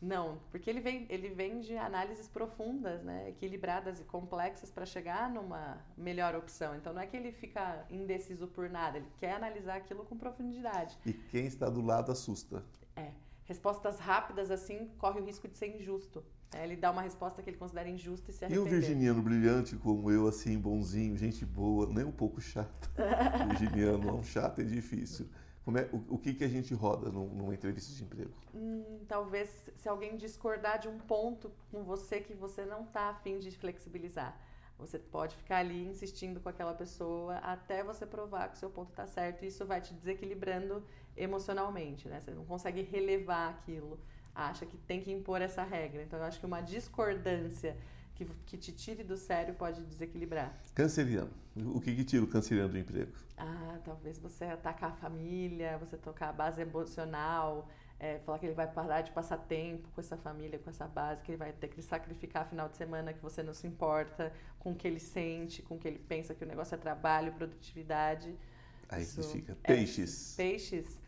Não, 0.00 0.38
porque 0.50 0.68
ele 0.68 0.80
vem, 0.80 1.06
ele 1.08 1.28
vem 1.28 1.60
de 1.60 1.76
análises 1.76 2.26
profundas, 2.28 3.02
né, 3.04 3.28
equilibradas 3.28 4.00
e 4.00 4.04
complexas 4.04 4.68
para 4.68 4.84
chegar 4.84 5.30
numa 5.30 5.78
melhor 5.96 6.34
opção. 6.34 6.74
Então 6.74 6.92
não 6.92 7.00
é 7.00 7.06
que 7.06 7.16
ele 7.16 7.30
fica 7.30 7.86
indeciso 7.88 8.48
por 8.48 8.68
nada, 8.68 8.98
ele 8.98 9.06
quer 9.16 9.34
analisar 9.34 9.76
aquilo 9.76 10.04
com 10.04 10.18
profundidade. 10.18 10.98
E 11.06 11.12
quem 11.12 11.46
está 11.46 11.70
do 11.70 11.80
lado 11.80 12.10
assusta. 12.10 12.64
É, 12.96 13.12
respostas 13.52 13.98
rápidas 13.98 14.50
assim 14.50 14.78
corre 14.98 15.20
o 15.20 15.24
risco 15.24 15.46
de 15.48 15.56
ser 15.56 15.68
injusto. 15.76 16.18
né? 16.52 16.64
Ele 16.64 16.76
dá 16.76 16.90
uma 16.90 17.02
resposta 17.02 17.42
que 17.42 17.50
ele 17.50 17.56
considera 17.58 17.88
injusta 17.88 18.30
e 18.30 18.34
se 18.34 18.44
E 18.44 18.46
o 18.46 18.62
arrepender. 18.62 18.70
virginiano 18.80 19.22
brilhante 19.22 19.76
como 19.76 20.10
eu, 20.10 20.26
assim, 20.26 20.58
bonzinho, 20.58 21.16
gente 21.16 21.44
boa, 21.44 21.86
nem 21.86 22.04
um 22.04 22.12
pouco 22.12 22.40
chato. 22.40 22.90
virginiano, 23.48 23.98
não, 24.04 24.22
chato 24.22 24.60
é 24.60 24.64
difícil. 24.64 25.26
Como 25.64 25.78
é, 25.78 25.88
o, 25.92 26.14
o 26.14 26.18
que 26.18 26.34
que 26.34 26.42
a 26.44 26.48
gente 26.48 26.74
roda 26.74 27.08
num- 27.10 27.28
numa 27.38 27.54
entrevista 27.54 27.92
de 27.94 28.02
emprego? 28.02 28.32
Hum, 28.54 29.00
talvez 29.06 29.48
se 29.76 29.88
alguém 29.88 30.16
discordar 30.16 30.78
de 30.80 30.88
um 30.88 30.98
ponto 30.98 31.52
com 31.70 31.84
você 31.84 32.20
que 32.20 32.34
você 32.34 32.64
não 32.64 32.82
está 32.82 33.10
afim 33.10 33.38
de 33.38 33.50
flexibilizar. 33.52 34.36
Você 34.78 34.98
pode 34.98 35.36
ficar 35.36 35.58
ali 35.58 35.86
insistindo 35.86 36.40
com 36.40 36.48
aquela 36.48 36.74
pessoa 36.74 37.36
até 37.36 37.84
você 37.84 38.04
provar 38.04 38.48
que 38.48 38.56
o 38.56 38.58
seu 38.58 38.70
ponto 38.70 38.90
está 38.90 39.06
certo 39.06 39.44
e 39.44 39.48
isso 39.48 39.64
vai 39.64 39.80
te 39.80 39.94
desequilibrando 39.94 40.82
emocionalmente, 41.16 42.08
né? 42.08 42.20
Você 42.20 42.32
não 42.32 42.44
consegue 42.44 42.82
relevar 42.82 43.50
aquilo, 43.50 44.00
acha 44.34 44.66
que 44.66 44.76
tem 44.76 45.00
que 45.00 45.12
impor 45.12 45.40
essa 45.40 45.62
regra. 45.62 46.02
Então 46.02 46.18
eu 46.18 46.24
acho 46.24 46.40
que 46.40 46.46
uma 46.46 46.60
discordância 46.60 47.76
que, 48.14 48.24
que 48.46 48.56
te 48.56 48.72
tire 48.72 49.02
do 49.02 49.16
sério 49.16 49.54
pode 49.54 49.82
desequilibrar. 49.84 50.58
Canceriano. 50.74 51.30
O 51.56 51.80
que 51.80 51.94
que 51.94 52.04
tira 52.04 52.24
o 52.24 52.26
canceriano 52.26 52.70
do 52.70 52.78
emprego? 52.78 53.12
Ah, 53.36 53.78
talvez 53.84 54.18
você 54.18 54.44
atacar 54.44 54.90
a 54.90 54.94
família, 54.94 55.78
você 55.78 55.96
tocar 55.96 56.30
a 56.30 56.32
base 56.32 56.60
emocional, 56.60 57.68
é, 58.02 58.18
falar 58.18 58.40
que 58.40 58.46
ele 58.46 58.54
vai 58.54 58.66
parar 58.66 59.00
de 59.00 59.12
passar 59.12 59.38
tempo 59.38 59.88
com 59.94 60.00
essa 60.00 60.16
família, 60.16 60.58
com 60.58 60.68
essa 60.68 60.88
base, 60.88 61.22
que 61.22 61.30
ele 61.30 61.38
vai 61.38 61.52
ter 61.52 61.68
que 61.68 61.80
sacrificar 61.80 62.48
final 62.48 62.68
de 62.68 62.76
semana, 62.76 63.12
que 63.12 63.22
você 63.22 63.44
não 63.44 63.54
se 63.54 63.64
importa 63.64 64.32
com 64.58 64.72
o 64.72 64.74
que 64.74 64.88
ele 64.88 64.98
sente, 64.98 65.62
com 65.62 65.76
o 65.76 65.78
que 65.78 65.86
ele 65.86 66.00
pensa 66.00 66.34
que 66.34 66.42
o 66.42 66.46
negócio 66.46 66.74
é 66.74 66.78
trabalho, 66.78 67.32
produtividade. 67.32 68.36
Aí 68.88 69.04
Isso 69.04 69.22
fica. 69.22 69.52
é- 69.52 69.54
Peixes. 69.54 70.34
Peixes. 70.36 71.00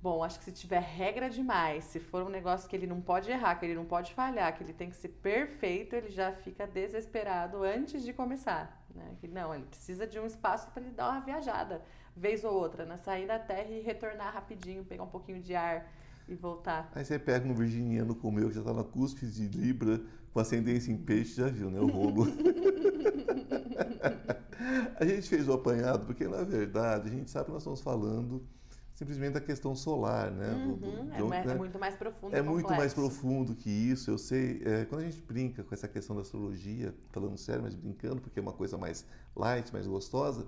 Bom, 0.00 0.22
acho 0.22 0.38
que 0.38 0.44
se 0.44 0.52
tiver 0.52 0.80
regra 0.80 1.28
demais, 1.28 1.82
se 1.82 1.98
for 1.98 2.22
um 2.22 2.28
negócio 2.28 2.68
que 2.68 2.76
ele 2.76 2.86
não 2.86 3.00
pode 3.00 3.28
errar, 3.28 3.56
que 3.56 3.66
ele 3.66 3.74
não 3.74 3.86
pode 3.86 4.14
falhar, 4.14 4.56
que 4.56 4.62
ele 4.62 4.72
tem 4.72 4.90
que 4.90 4.96
ser 4.96 5.08
perfeito, 5.08 5.96
ele 5.96 6.10
já 6.10 6.30
fica 6.32 6.64
desesperado 6.64 7.64
antes 7.64 8.04
de 8.04 8.12
começar. 8.12 8.86
Né? 8.94 9.16
Que 9.18 9.26
não, 9.26 9.52
ele 9.52 9.64
precisa 9.64 10.06
de 10.06 10.20
um 10.20 10.26
espaço 10.26 10.70
para 10.70 10.80
ele 10.80 10.92
dar 10.92 11.10
uma 11.10 11.20
viajada, 11.22 11.82
vez 12.14 12.44
ou 12.44 12.54
outra, 12.54 12.86
né? 12.86 12.96
sair 12.98 13.26
da 13.26 13.40
terra 13.40 13.70
e 13.70 13.80
retornar 13.80 14.32
rapidinho, 14.32 14.84
pegar 14.84 15.02
um 15.02 15.08
pouquinho 15.08 15.40
de 15.40 15.56
ar 15.56 15.90
e 16.28 16.34
voltar. 16.34 16.90
Aí 16.94 17.04
você 17.04 17.18
pega 17.18 17.46
um 17.48 17.54
virginiano 17.54 18.14
como 18.14 18.38
eu, 18.40 18.48
que 18.48 18.54
já 18.54 18.60
está 18.60 18.72
na 18.72 18.84
cúspide 18.84 19.48
de 19.48 19.58
Libra, 19.58 20.00
com 20.32 20.40
ascendência 20.40 20.90
em 20.92 20.96
peixe, 20.96 21.36
já 21.36 21.48
viu, 21.48 21.70
né? 21.70 21.78
O 21.80 21.86
rolo. 21.86 22.26
a 24.98 25.04
gente 25.04 25.28
fez 25.28 25.48
o 25.48 25.52
apanhado, 25.52 26.06
porque 26.06 26.26
na 26.26 26.42
verdade 26.42 27.08
a 27.08 27.12
gente 27.12 27.30
sabe 27.30 27.46
que 27.46 27.52
nós 27.52 27.62
estamos 27.62 27.80
falando 27.80 28.42
simplesmente 28.94 29.32
da 29.34 29.40
questão 29.40 29.74
solar, 29.74 30.30
né? 30.30 30.54
Do- 30.54 30.76
do- 30.76 30.86
Uhum, 30.88 31.04
de 31.06 31.10
é, 31.18 31.22
onde, 31.22 31.28
mais- 31.30 31.46
né? 31.46 31.52
é 31.52 31.56
muito 31.56 31.78
mais 31.78 31.96
profundo 31.96 32.34
É 32.36 32.42
muito 32.42 32.68
mais 32.70 32.94
profundo 32.94 33.54
que 33.54 33.68
isso, 33.68 34.10
eu 34.10 34.16
sei. 34.18 34.62
É, 34.64 34.84
quando 34.84 35.00
a 35.02 35.04
gente 35.04 35.20
brinca 35.20 35.64
com 35.64 35.74
essa 35.74 35.88
questão 35.88 36.14
da 36.14 36.22
astrologia, 36.22 36.94
falando 37.10 37.36
sério, 37.36 37.62
mas 37.62 37.74
brincando, 37.74 38.20
porque 38.20 38.38
é 38.38 38.42
uma 38.42 38.52
coisa 38.52 38.78
mais 38.78 39.04
light, 39.34 39.72
mais 39.72 39.86
gostosa, 39.86 40.46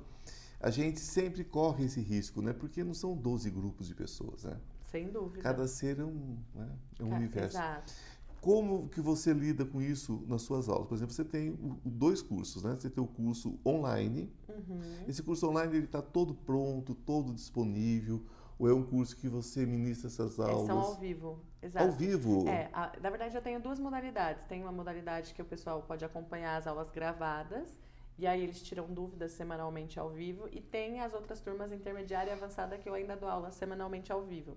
a 0.61 0.71
gente 0.71 1.01
sempre 1.01 1.43
corre 1.45 1.85
esse 1.87 2.01
risco, 2.01 2.41
né? 2.41 2.53
Porque 2.53 2.85
não 2.85 2.95
são 2.95 3.17
12 3.17 3.51
grupos 3.51 3.89
de 3.89 3.95
pessoas, 3.95 4.45
né? 4.45 4.57
Sem 4.87 5.09
dúvida. 5.09 5.43
Cada 5.43 5.67
ser 5.67 5.99
é 5.99 6.05
um, 6.05 6.39
né? 6.55 6.69
é 6.99 7.05
um 7.05 7.15
universo. 7.15 7.57
Exato. 7.57 7.93
como 8.41 8.89
que 8.89 9.01
você 9.01 9.33
lida 9.33 9.65
com 9.65 9.83
isso 9.83 10.25
nas 10.29 10.43
suas 10.43 10.69
aulas? 10.69 10.87
Por 10.87 10.95
exemplo, 10.95 11.13
você 11.13 11.25
tem 11.25 11.59
dois 11.85 12.23
cursos, 12.23 12.63
né? 12.63 12.77
Você 12.79 12.89
tem 12.89 13.03
o 13.03 13.07
curso 13.07 13.59
online. 13.65 14.33
Uhum. 14.49 14.81
Esse 15.09 15.23
curso 15.23 15.49
online 15.49 15.77
ele 15.77 15.87
está 15.87 16.01
todo 16.01 16.35
pronto, 16.35 16.95
todo 16.95 17.35
disponível. 17.35 18.23
Ou 18.59 18.69
é 18.69 18.73
um 18.73 18.83
curso 18.83 19.15
que 19.17 19.29
você 19.29 19.67
ministra 19.67 20.07
essas 20.07 20.41
aulas? 20.41 20.57
Eles 20.57 20.67
são 20.67 20.79
ao 20.79 20.95
vivo, 20.95 21.39
exato. 21.61 21.85
Ao 21.85 21.93
vivo? 21.93 22.49
É, 22.49 22.71
a, 22.73 22.93
na 23.03 23.11
verdade 23.11 23.37
eu 23.37 23.43
tenho 23.43 23.61
duas 23.61 23.79
modalidades. 23.79 24.45
Tem 24.45 24.63
uma 24.63 24.73
modalidade 24.73 25.35
que 25.35 25.43
o 25.43 25.45
pessoal 25.45 25.83
pode 25.83 26.05
acompanhar 26.05 26.57
as 26.57 26.67
aulas 26.67 26.91
gravadas, 26.91 27.77
e 28.19 28.27
aí 28.27 28.43
eles 28.43 28.63
tiram 28.63 28.87
dúvidas 28.87 29.33
semanalmente 29.33 29.99
ao 29.99 30.11
vivo, 30.11 30.49
e 30.51 30.61
tem 30.61 31.01
as 31.01 31.13
outras 31.13 31.41
turmas 31.41 31.73
intermediária 31.73 32.31
e 32.31 32.35
avançada 32.35 32.79
que 32.79 32.89
eu 32.89 32.95
ainda 32.95 33.17
dou 33.17 33.29
aula 33.29 33.51
semanalmente 33.51 34.11
ao 34.13 34.23
vivo. 34.23 34.57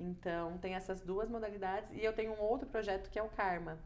Então, 0.00 0.58
tem 0.58 0.74
essas 0.74 1.00
duas 1.00 1.28
modalidades. 1.28 1.92
E 1.92 2.04
eu 2.04 2.12
tenho 2.12 2.32
um 2.32 2.40
outro 2.40 2.68
projeto 2.68 3.10
que 3.10 3.18
é 3.18 3.22
o 3.22 3.28
Karma, 3.28 3.78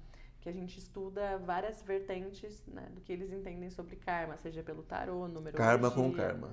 que 0.43 0.49
a 0.49 0.53
gente 0.53 0.79
estuda 0.79 1.39
várias 1.39 1.83
vertentes 1.83 2.63
né, 2.67 2.89
do 2.93 3.01
que 3.01 3.13
eles 3.13 3.33
entendem 3.33 3.71
sobre 3.71 3.95
karma, 3.95 4.37
seja 4.37 4.61
pelo 4.61 4.83
tarô, 4.83 5.29
numerologia... 5.29 5.65
Karma 5.65 5.91
com 5.91 6.13
karma. 6.13 6.51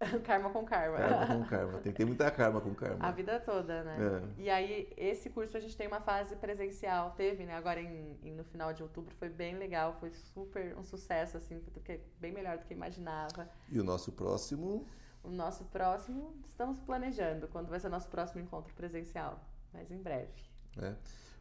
karma 0.24 0.50
com 0.50 0.64
karma. 0.64 0.96
Karma 0.96 1.26
com 1.26 1.44
karma. 1.44 1.78
Tem 1.80 1.92
que 1.92 1.98
ter 1.98 2.04
muita 2.06 2.30
karma 2.30 2.60
com 2.60 2.74
karma. 2.74 3.06
A 3.06 3.10
vida 3.10 3.38
toda, 3.38 3.84
né? 3.84 3.96
É. 4.00 4.42
E 4.42 4.50
aí, 4.50 4.92
esse 4.96 5.28
curso 5.28 5.56
a 5.56 5.60
gente 5.60 5.76
tem 5.76 5.86
uma 5.86 6.00
fase 6.00 6.36
presencial. 6.36 7.10
Teve, 7.12 7.44
né? 7.44 7.54
Agora 7.54 7.80
em, 7.80 8.18
em, 8.22 8.32
no 8.32 8.44
final 8.44 8.72
de 8.72 8.82
outubro 8.82 9.14
foi 9.16 9.28
bem 9.28 9.58
legal. 9.58 9.96
Foi 10.00 10.10
super 10.10 10.74
um 10.76 10.82
sucesso, 10.82 11.36
assim, 11.36 11.60
porque 11.72 12.00
bem 12.18 12.32
melhor 12.32 12.56
do 12.56 12.64
que 12.64 12.72
imaginava. 12.72 13.48
E 13.70 13.78
o 13.78 13.84
nosso 13.84 14.12
próximo? 14.12 14.86
O 15.22 15.28
nosso 15.28 15.64
próximo, 15.66 16.34
estamos 16.46 16.80
planejando 16.80 17.46
quando 17.48 17.68
vai 17.68 17.78
ser 17.78 17.88
o 17.88 17.90
nosso 17.90 18.08
próximo 18.08 18.40
encontro 18.40 18.72
presencial, 18.74 19.38
mas 19.70 19.90
em 19.90 19.98
breve. 19.98 20.32
É. 20.78 20.94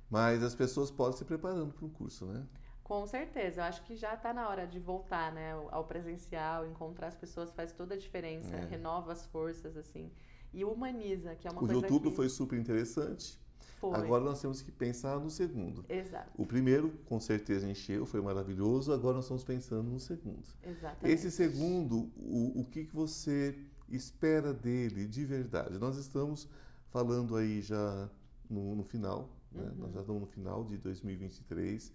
Mas 0.10 0.44
as 0.44 0.54
pessoas 0.54 0.92
podem 0.92 1.18
se 1.18 1.24
preparando 1.24 1.74
para 1.74 1.86
o 1.86 1.90
curso, 1.90 2.26
né? 2.26 2.46
Com 2.90 3.06
certeza, 3.06 3.62
eu 3.62 3.66
acho 3.66 3.84
que 3.84 3.96
já 3.96 4.16
está 4.16 4.34
na 4.34 4.50
hora 4.50 4.66
de 4.66 4.80
voltar, 4.80 5.32
né, 5.32 5.52
ao 5.70 5.84
presencial, 5.84 6.66
encontrar 6.66 7.10
as 7.10 7.16
pessoas 7.16 7.52
faz 7.52 7.72
toda 7.72 7.94
a 7.94 7.98
diferença, 7.98 8.56
é. 8.56 8.66
renova 8.66 9.12
as 9.12 9.28
forças, 9.28 9.78
assim, 9.78 10.12
e 10.52 10.66
humaniza, 10.66 11.36
que 11.36 11.48
é 11.48 11.52
uma 11.52 11.62
o 11.62 11.68
coisa 11.68 11.78
O 11.78 11.78
de 11.78 11.86
outubro 11.86 12.10
que... 12.10 12.16
foi 12.16 12.28
super 12.28 12.58
interessante. 12.58 13.40
Foi. 13.80 13.94
Agora 13.94 14.24
nós 14.24 14.42
temos 14.42 14.64
que 14.64 14.72
pensar 14.72 15.20
no 15.20 15.30
segundo. 15.30 15.86
Exato. 15.88 16.32
O 16.36 16.48
primeiro, 16.48 16.90
com 17.06 17.20
certeza, 17.20 17.70
encheu, 17.70 18.08
foi 18.08 18.22
maravilhoso. 18.22 18.92
Agora 18.92 19.18
nós 19.18 19.26
estamos 19.26 19.44
pensando 19.44 19.84
no 19.84 20.00
segundo. 20.00 20.48
Exatamente. 20.64 21.14
Esse 21.14 21.30
segundo, 21.30 22.12
o, 22.18 22.62
o 22.62 22.66
que, 22.66 22.86
que 22.86 22.96
você 22.96 23.56
espera 23.88 24.52
dele 24.52 25.06
de 25.06 25.24
verdade? 25.26 25.78
Nós 25.78 25.96
estamos 25.96 26.50
falando 26.90 27.36
aí 27.36 27.62
já 27.62 28.10
no, 28.50 28.76
no 28.76 28.84
final, 28.84 29.30
né? 29.52 29.62
uhum. 29.62 29.76
nós 29.78 29.94
já 29.94 30.00
estamos 30.02 30.22
no 30.22 30.28
final 30.28 30.64
de 30.64 30.76
2023. 30.80 31.94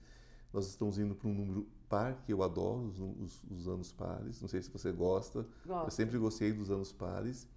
Nós 0.55 0.69
estamos 0.69 1.01
indo 1.01 1.17
para 1.17 1.29
um 1.29 1.35
número 1.35 1.67
par, 1.89 2.23
que 2.23 2.33
eu 2.33 2.41
adoro, 2.41 2.87
os, 2.87 3.01
os, 3.01 3.45
os 3.51 3.69
anos 3.69 3.91
pares. 3.91 4.41
Não 4.41 4.47
sei 4.47 4.63
se 4.63 4.71
você 4.71 4.93
gosta. 4.93 5.45
Gosto. 5.67 5.87
Eu 5.87 5.91
sempre 5.91 6.17
gostei 6.17 6.53
dos 6.53 6.71
anos 6.71 6.93
pares 6.93 7.49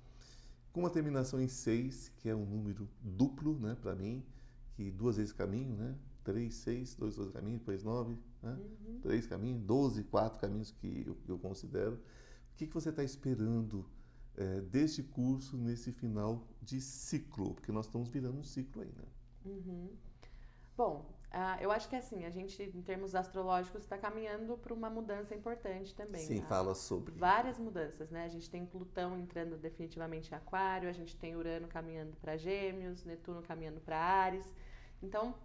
com 0.73 0.79
uma 0.79 0.89
terminação 0.89 1.39
em 1.39 1.47
6, 1.47 2.11
que 2.17 2.27
é 2.27 2.35
um 2.35 2.43
número 2.43 2.89
duplo, 3.01 3.57
né, 3.59 3.77
para 3.79 3.95
mim, 3.95 4.25
que 4.75 4.89
duas 4.89 5.17
vezes 5.17 5.31
caminho, 5.31 5.75
né? 5.75 5.95
3, 6.23 6.51
6, 6.51 6.95
2, 6.95 7.15
12 7.15 7.31
caminhos, 7.31 7.59
depois 7.59 7.83
9, 7.83 8.17
né? 8.41 8.59
Uhum. 8.87 8.99
3 9.01 9.27
caminhos, 9.27 9.61
12, 9.61 10.03
4 10.05 10.39
caminhos 10.39 10.71
que 10.71 11.03
eu, 11.05 11.15
eu 11.27 11.37
considero. 11.37 11.95
O 11.95 12.57
que, 12.57 12.65
que 12.65 12.73
você 12.73 12.89
está 12.89 13.03
esperando 13.03 13.85
é, 14.35 14.61
deste 14.61 15.03
curso 15.03 15.55
nesse 15.55 15.91
final 15.91 16.47
de 16.63 16.81
ciclo? 16.81 17.53
Porque 17.53 17.71
nós 17.71 17.85
estamos 17.85 18.09
virando 18.09 18.39
um 18.39 18.43
ciclo 18.43 18.81
aí, 18.81 18.91
né? 18.97 19.05
Uhum. 19.45 19.89
Bom, 20.75 21.16
ah, 21.39 21.55
eu 21.61 21.71
acho 21.71 21.87
que 21.87 21.95
assim, 21.95 22.25
a 22.25 22.31
gente, 22.31 22.63
em 22.63 22.81
termos 22.81 23.13
astrológicos, 23.13 23.83
está 23.83 23.95
caminhando 23.95 24.57
para 24.57 24.73
uma 24.73 24.89
mudança 24.89 25.35
importante 25.35 25.93
também. 25.93 26.25
Sim, 26.25 26.41
tá? 26.41 26.47
fala 26.47 26.73
sobre. 26.73 27.13
Várias 27.13 27.59
mudanças, 27.59 28.09
né? 28.09 28.25
A 28.25 28.27
gente 28.27 28.49
tem 28.49 28.65
Plutão 28.65 29.15
entrando 29.15 29.55
definitivamente 29.55 30.31
em 30.31 30.35
Aquário, 30.35 30.89
a 30.89 30.91
gente 30.91 31.15
tem 31.15 31.35
Urano 31.35 31.67
caminhando 31.67 32.17
para 32.17 32.35
Gêmeos, 32.37 33.05
Netuno 33.05 33.43
caminhando 33.43 33.79
para 33.79 33.99
Ares. 33.99 34.51
Então, 34.99 35.35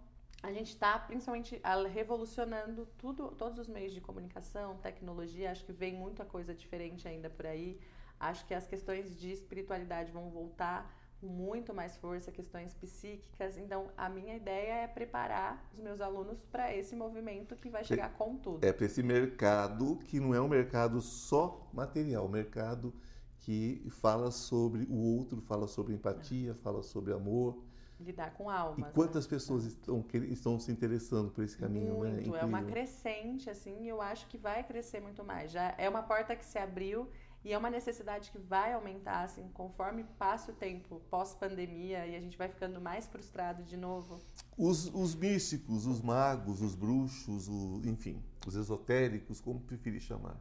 a 0.41 0.51
gente 0.51 0.69
está 0.69 0.97
principalmente 0.97 1.61
revolucionando 1.93 2.87
tudo, 2.97 3.29
todos 3.29 3.59
os 3.59 3.69
meios 3.69 3.93
de 3.93 4.01
comunicação, 4.01 4.77
tecnologia. 4.77 5.51
Acho 5.51 5.63
que 5.63 5.71
vem 5.71 5.93
muita 5.93 6.25
coisa 6.25 6.55
diferente 6.55 7.07
ainda 7.07 7.29
por 7.29 7.45
aí. 7.45 7.79
Acho 8.19 8.43
que 8.47 8.55
as 8.55 8.65
questões 8.65 9.15
de 9.15 9.31
espiritualidade 9.31 10.11
vão 10.11 10.31
voltar 10.31 10.91
com 11.23 11.27
muito 11.27 11.73
mais 11.73 11.95
força, 11.95 12.31
questões 12.31 12.73
psíquicas. 12.73 13.57
Então, 13.57 13.87
a 13.95 14.09
minha 14.09 14.35
ideia 14.35 14.73
é 14.83 14.87
preparar 14.87 15.69
os 15.73 15.79
meus 15.79 16.01
alunos 16.01 16.43
para 16.51 16.75
esse 16.75 16.95
movimento 16.97 17.55
que 17.55 17.69
vai 17.69 17.83
chegar 17.85 18.13
com 18.13 18.35
tudo. 18.35 18.65
É 18.65 18.73
para 18.73 18.85
esse 18.85 19.01
mercado 19.01 19.95
que 20.05 20.19
não 20.19 20.35
é 20.35 20.41
um 20.41 20.49
mercado 20.49 20.99
só 20.99 21.69
material, 21.71 22.25
um 22.25 22.29
mercado 22.29 22.93
que 23.39 23.87
fala 23.89 24.31
sobre 24.31 24.83
o 24.89 24.97
outro, 25.17 25.41
fala 25.41 25.65
sobre 25.65 25.93
empatia, 25.93 26.53
fala 26.55 26.83
sobre 26.83 27.13
amor. 27.13 27.63
Lidar 27.99 28.33
com 28.33 28.49
almas. 28.49 28.79
E 28.79 28.81
né? 28.81 28.91
quantas 28.93 29.25
né? 29.25 29.29
pessoas 29.29 29.63
estão, 29.63 30.05
estão 30.29 30.59
se 30.59 30.71
interessando 30.73 31.31
por 31.31 31.43
esse 31.45 31.57
caminho, 31.57 32.03
né? 32.03 32.11
muito, 32.11 32.31
né? 32.31 32.39
É 32.41 32.45
uma 32.45 32.63
crescente, 32.63 33.49
assim, 33.49 33.83
e 33.83 33.87
eu 33.87 34.01
acho 34.01 34.27
que 34.27 34.37
vai 34.37 34.61
crescer 34.63 34.99
muito 34.99 35.23
mais. 35.23 35.51
Já 35.51 35.73
é 35.77 35.87
uma 35.87 36.03
porta 36.03 36.35
que 36.35 36.43
se 36.43 36.57
abriu 36.57 37.07
e 37.43 37.51
é 37.51 37.57
uma 37.57 37.69
necessidade 37.69 38.31
que 38.31 38.37
vai 38.37 38.71
aumentar, 38.71 39.23
assim, 39.23 39.49
conforme 39.53 40.05
passa 40.17 40.51
o 40.51 40.55
tempo 40.55 41.01
pós-pandemia 41.09 42.07
e 42.07 42.15
a 42.15 42.19
gente 42.19 42.37
vai 42.37 42.47
ficando 42.47 42.79
mais 42.79 43.05
frustrado 43.05 43.63
de 43.63 43.75
novo. 43.75 44.19
Os, 44.57 44.85
os 44.93 45.13
místicos, 45.13 45.85
os 45.85 46.01
magos, 46.01 46.61
os 46.61 46.73
bruxos, 46.73 47.49
o, 47.49 47.81
enfim, 47.83 48.23
os 48.47 48.55
esotéricos, 48.55 49.41
como 49.41 49.59
preferir 49.59 50.01
chamar, 50.01 50.37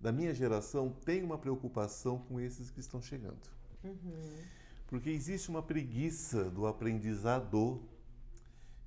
da 0.00 0.12
minha 0.12 0.32
geração, 0.32 0.94
tem 1.04 1.24
uma 1.24 1.38
preocupação 1.38 2.18
com 2.18 2.38
esses 2.38 2.70
que 2.70 2.78
estão 2.78 3.02
chegando. 3.02 3.40
Uhum. 3.82 4.38
Porque 4.86 5.10
existe 5.10 5.48
uma 5.48 5.62
preguiça 5.62 6.44
do 6.44 6.66
aprendizado 6.66 7.82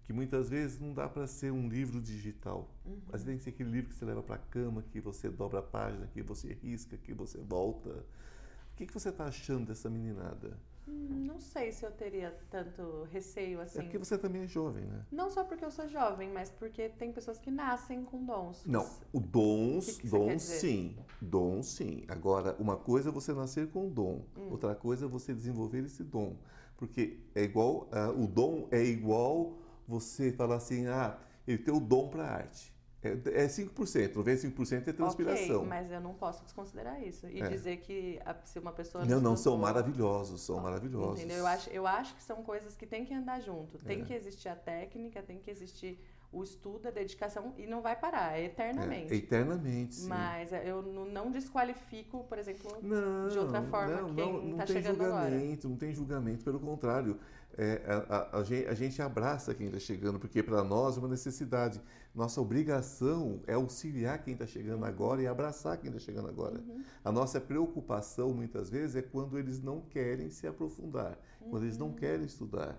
que 0.08 0.14
muitas 0.14 0.50
vezes 0.50 0.80
não 0.80 0.94
dá 0.94 1.10
para 1.10 1.28
ser 1.28 1.52
um 1.52 1.68
livro 1.68 2.00
digital, 2.00 2.74
uhum. 2.86 2.98
mas 3.12 3.26
tem 3.26 3.38
que 3.38 3.44
ser 3.44 3.50
aquele 3.50 3.70
livro 3.70 3.90
que 3.90 3.96
você 3.96 4.06
leva 4.06 4.24
para 4.24 4.36
a 4.36 4.40
cama, 4.40 4.82
que 4.82 5.02
você 5.02 5.30
dobra 5.30 5.60
a 5.60 5.62
página, 5.62 6.08
que 6.08 6.22
você 6.22 6.54
risca, 6.54 6.96
que 6.96 7.14
você 7.14 7.38
volta. 7.40 7.90
O 7.90 8.78
que, 8.78 8.86
que 8.86 8.94
você 8.94 9.10
está 9.10 9.26
achando 9.26 9.66
dessa 9.66 9.90
meninada? 9.90 10.58
Hum, 10.88 11.26
não 11.26 11.42
sei 11.42 11.74
se 11.74 11.86
eu 11.86 11.92
teria 11.92 12.34
tanto 12.50 13.06
receio 13.12 13.60
assim. 13.60 13.80
É 13.80 13.82
porque 13.82 13.98
você 13.98 14.18
também 14.18 14.44
é 14.44 14.48
jovem, 14.48 14.86
né? 14.86 15.06
Não 15.12 15.30
só 15.30 15.44
porque 15.44 15.66
eu 15.66 15.72
sou 15.72 15.90
jovem, 15.90 16.32
mas 16.32 16.50
porque 16.52 16.88
tem 16.88 17.12
pessoas 17.12 17.38
que 17.38 17.52
nascem 17.52 18.06
com 18.06 18.24
dons. 18.24 18.64
Não, 18.66 18.90
o 19.12 19.20
dons, 19.20 19.88
que 19.88 20.04
que 20.04 20.08
dons 20.08 20.42
sim, 20.42 20.96
dons 21.22 21.66
sim. 21.66 22.06
Agora, 22.08 22.56
uma 22.58 22.78
coisa 22.78 23.10
é 23.10 23.12
você 23.12 23.34
nascer 23.34 23.68
com 23.72 23.90
dom, 23.90 24.24
hum. 24.38 24.52
outra 24.52 24.74
coisa 24.74 25.06
é 25.06 25.10
você 25.10 25.34
desenvolver 25.34 25.84
esse 25.84 26.02
dom, 26.02 26.38
porque 26.78 27.20
é 27.36 27.44
igual, 27.44 27.90
uh, 27.92 28.24
o 28.24 28.26
dom 28.26 28.70
é 28.72 28.82
igual 28.82 29.67
você 29.88 30.32
falar 30.32 30.56
assim, 30.56 30.88
ah, 30.88 31.18
ele 31.48 31.58
tem 31.58 31.74
o 31.74 31.80
dom 31.80 32.10
para 32.10 32.24
arte. 32.24 32.76
É, 33.02 33.44
é 33.44 33.48
5%, 33.48 34.14
95% 34.14 34.88
é 34.88 34.92
transpiração. 34.92 35.58
Ok, 35.58 35.70
mas 35.70 35.92
eu 35.92 36.02
não 36.02 36.14
posso 36.14 36.44
desconsiderar 36.44 37.02
isso. 37.02 37.28
E 37.28 37.42
é. 37.42 37.48
dizer 37.48 37.78
que 37.78 38.20
a, 38.26 38.36
se 38.44 38.58
uma 38.60 38.72
pessoa... 38.72 39.06
Não, 39.06 39.22
não, 39.22 39.38
são 39.38 39.58
maravilhosos, 39.58 40.42
são 40.42 40.60
maravilhosos. 40.60 41.20
Entendeu? 41.20 41.38
Eu 41.38 41.48
acho, 41.48 41.70
eu 41.70 41.88
acho 41.88 42.16
que 42.16 42.24
são 42.24 42.44
coisas 42.44 42.76
que 42.76 42.86
tem 42.86 43.06
que 43.06 43.14
andar 43.14 43.40
junto. 43.40 43.78
Tem 43.78 44.02
é. 44.02 44.04
que 44.04 44.14
existir 44.14 44.50
a 44.50 44.56
técnica, 44.56 45.22
tem 45.22 45.40
que 45.40 45.50
existir 45.50 46.00
o 46.32 46.44
estudo, 46.44 46.88
a 46.88 46.92
dedicação, 46.92 47.54
e 47.58 47.66
não 47.66 47.82
vai 47.82 47.96
parar, 47.96 48.38
é 48.38 48.46
eternamente. 48.46 49.14
É, 49.14 49.18
eternamente, 49.18 49.96
sim. 49.96 50.10
Mas 50.10 50.52
eu 50.52 50.82
não 50.82 51.32
desqualifico, 51.32 52.26
por 52.26 52.38
exemplo, 52.38 52.78
não, 52.82 53.30
de 53.30 53.40
outra 53.40 53.62
forma 53.64 54.02
não, 54.02 54.14
quem 54.14 54.52
está 54.52 54.66
chegando 54.68 55.04
agora. 55.04 55.30
Não 55.30 55.30
tem 55.30 55.40
julgamento, 55.40 55.70
não 55.70 55.78
tem 55.78 55.94
julgamento, 55.94 56.44
pelo 56.44 56.60
contrário 56.60 57.18
é, 57.58 57.82
a, 58.08 58.38
a, 58.38 58.40
a, 58.40 58.74
gente 58.76 59.02
abraça 59.02 59.54
quem 59.56 59.66
está 59.66 59.80
chegando, 59.80 60.20
porque 60.20 60.44
para 60.44 60.64
nós 60.64 60.96
é 60.96 61.00
uma 61.00 61.08
necessidade. 61.08 61.82
Nossa 62.14 62.40
obrigação 62.40 63.42
é 63.48 63.54
auxiliar 63.54 64.24
quem 64.24 64.34
está 64.34 64.46
chegando 64.46 64.86
agora 64.86 65.24
e 65.24 65.28
abraçar 65.28 65.76
quem 65.78 65.90
está 65.90 66.00
chegando 66.00 66.28
agora. 66.28 66.60
Uhum. 66.60 66.84
A 67.04 67.12
nossa 67.12 67.42
preocupação, 67.42 68.32
muitas 68.32 68.70
vezes, 68.70 68.96
é 68.96 69.02
quando 69.02 69.40
eles 69.40 69.60
não 69.60 69.82
querem 69.82 70.30
se 70.30 70.46
aprofundar, 70.46 71.18
uhum. 71.42 71.50
quando 71.50 71.64
eles 71.64 71.80
não 71.80 71.88
uhum. 71.88 71.96
querem 71.96 72.26
estudar. 72.26 72.78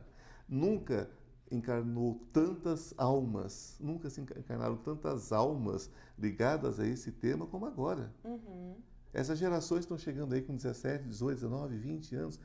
Nunca 0.49 1.11
encarnou 1.51 2.25
tantas 2.33 2.95
almas, 2.97 3.77
nunca 3.81 4.09
se 4.09 4.21
encarnaram 4.21 4.77
tantas 4.77 5.33
almas 5.33 5.91
ligadas 6.17 6.79
a 6.79 6.87
esse 6.87 7.11
tema 7.11 7.47
como 7.47 7.67
agora. 7.67 8.14
Uhum. 8.23 8.77
Essas 9.12 9.41
gerações 9.41 9.81
estão 9.81 9.99
chegando 9.99 10.35
aí 10.35 10.43
com 10.43 10.55
17, 10.55 11.05
18, 11.09 11.35
19, 11.35 11.77
20 11.77 12.14
anos. 12.14 12.41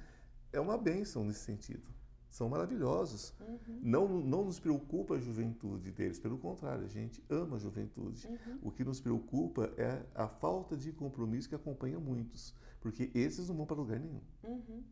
É 0.51 0.59
uma 0.59 0.77
bênção 0.77 1.23
nesse 1.23 1.41
sentido 1.41 1.93
são 2.33 2.49
maravilhosos. 2.49 3.31
Uhum. 3.39 3.79
Não, 3.83 4.07
não 4.07 4.45
nos 4.45 4.59
preocupa 4.59 5.13
a 5.13 5.19
juventude 5.19 5.91
deles, 5.91 6.17
pelo 6.17 6.35
contrário, 6.39 6.83
a 6.83 6.87
gente 6.87 7.23
ama 7.29 7.57
a 7.57 7.59
juventude. 7.59 8.27
Uhum. 8.27 8.59
O 8.63 8.71
que 8.71 8.83
nos 8.83 8.99
preocupa 8.99 9.71
é 9.77 10.01
a 10.15 10.27
falta 10.27 10.75
de 10.75 10.91
compromisso 10.91 11.47
que 11.47 11.53
acompanha 11.53 11.99
muitos, 11.99 12.55
porque 12.81 13.11
esses 13.13 13.47
não 13.49 13.55
vão 13.55 13.67
para 13.67 13.75
lugar 13.75 13.99
nenhum. 13.99 14.19
Uhum. 14.43 14.83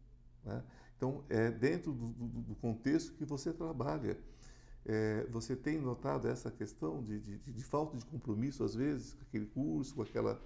Né? 0.45 0.63
Então, 0.95 1.23
é 1.29 1.49
dentro 1.49 1.91
do, 1.91 2.09
do, 2.09 2.27
do, 2.27 2.55
contexto 2.57 3.13
que 3.13 3.25
você 3.25 3.51
trabalha. 3.51 4.19
É, 4.85 5.25
você 5.31 5.55
tem 5.55 5.81
notado 5.81 6.27
essa 6.27 6.51
questão 6.51 7.03
de, 7.03 7.19
de, 7.19 7.37
de, 7.39 7.63
falta 7.63 7.97
de 7.97 8.05
compromisso, 8.05 8.63
às 8.63 8.75
vezes, 8.75 9.15
com 9.15 9.23
aquele 9.23 9.47
curso, 9.47 9.95
com, 9.95 10.03
aquela, 10.03 10.39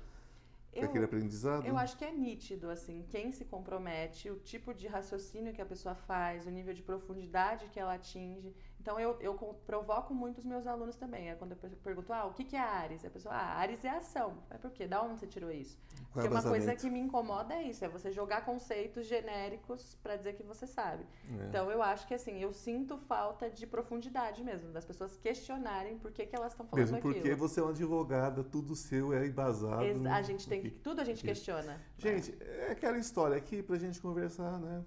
eu, 0.84 0.90
aquele 0.90 1.06
aprendizado? 1.06 1.66
Eu 1.66 1.78
acho 1.78 1.98
que 1.98 2.06
é 2.06 2.12
nítido, 2.12 2.70
assim, 2.70 3.04
quem 3.10 3.32
se 3.32 3.46
compromete, 3.46 4.30
o 4.30 4.40
tipo 4.40 4.74
de 4.74 4.88
raciocínio 4.88 5.54
que 5.54 5.62
a 5.62 5.66
pessoa 5.66 5.96
faz, 5.96 6.46
o 6.46 6.50
nível 6.50 6.74
de 6.74 6.84
profundidade 6.84 7.70
que 7.70 7.80
ela 7.80 7.94
atinge. 7.94 8.54
Então, 8.86 9.00
eu, 9.00 9.18
eu 9.20 9.34
provoco 9.66 10.14
muito 10.14 10.38
os 10.38 10.46
meus 10.46 10.68
alunos 10.68 10.96
também. 10.96 11.32
É 11.32 11.34
quando 11.34 11.54
eu 11.54 11.58
pergunto, 11.84 12.14
ah, 12.14 12.28
o 12.28 12.34
que 12.36 12.56
é 12.56 12.60
a 12.60 12.70
Ares? 12.70 13.04
A 13.04 13.10
pessoa, 13.10 13.34
ah, 13.34 13.58
Ares 13.58 13.84
é 13.84 13.90
ação. 13.90 14.38
Mas 14.48 14.62
por 14.62 14.70
quê? 14.70 14.86
Da 14.86 15.02
onde 15.02 15.20
você 15.20 15.26
tirou 15.26 15.50
isso? 15.50 15.76
Porque 16.14 16.28
uma 16.28 16.44
coisa 16.44 16.76
que 16.76 16.88
me 16.88 17.00
incomoda 17.00 17.56
é 17.56 17.64
isso, 17.64 17.84
é 17.84 17.90
você 17.90 18.12
jogar 18.12 18.46
conceitos 18.46 19.08
genéricos 19.08 19.98
para 20.04 20.16
dizer 20.16 20.34
que 20.34 20.44
você 20.44 20.68
sabe. 20.68 21.04
É. 21.32 21.48
Então, 21.48 21.72
eu 21.72 21.82
acho 21.82 22.06
que, 22.06 22.14
assim, 22.14 22.38
eu 22.40 22.54
sinto 22.54 22.96
falta 22.96 23.50
de 23.50 23.66
profundidade 23.66 24.44
mesmo, 24.44 24.72
das 24.72 24.86
pessoas 24.86 25.18
questionarem 25.18 25.98
por 25.98 26.12
que, 26.12 26.24
que 26.28 26.36
elas 26.36 26.52
estão 26.52 26.68
falando 26.68 26.86
mesmo 26.86 27.02
porque 27.02 27.20
aquilo. 27.22 27.38
você 27.38 27.60
é 27.60 27.64
uma 27.64 27.72
advogada, 27.72 28.44
tudo 28.44 28.76
seu 28.76 29.12
é 29.14 29.26
embasado. 29.26 29.84
Ex 29.84 30.06
a 30.06 30.22
gente 30.22 30.48
tem 30.48 30.62
que, 30.62 30.70
tudo 30.70 31.02
a 31.02 31.04
gente 31.04 31.24
questiona. 31.24 31.82
Gente, 31.98 32.38
é 32.40 32.70
aquela 32.72 33.00
história 33.00 33.36
aqui 33.36 33.64
pra 33.64 33.80
gente 33.80 34.00
conversar, 34.00 34.60
né? 34.60 34.86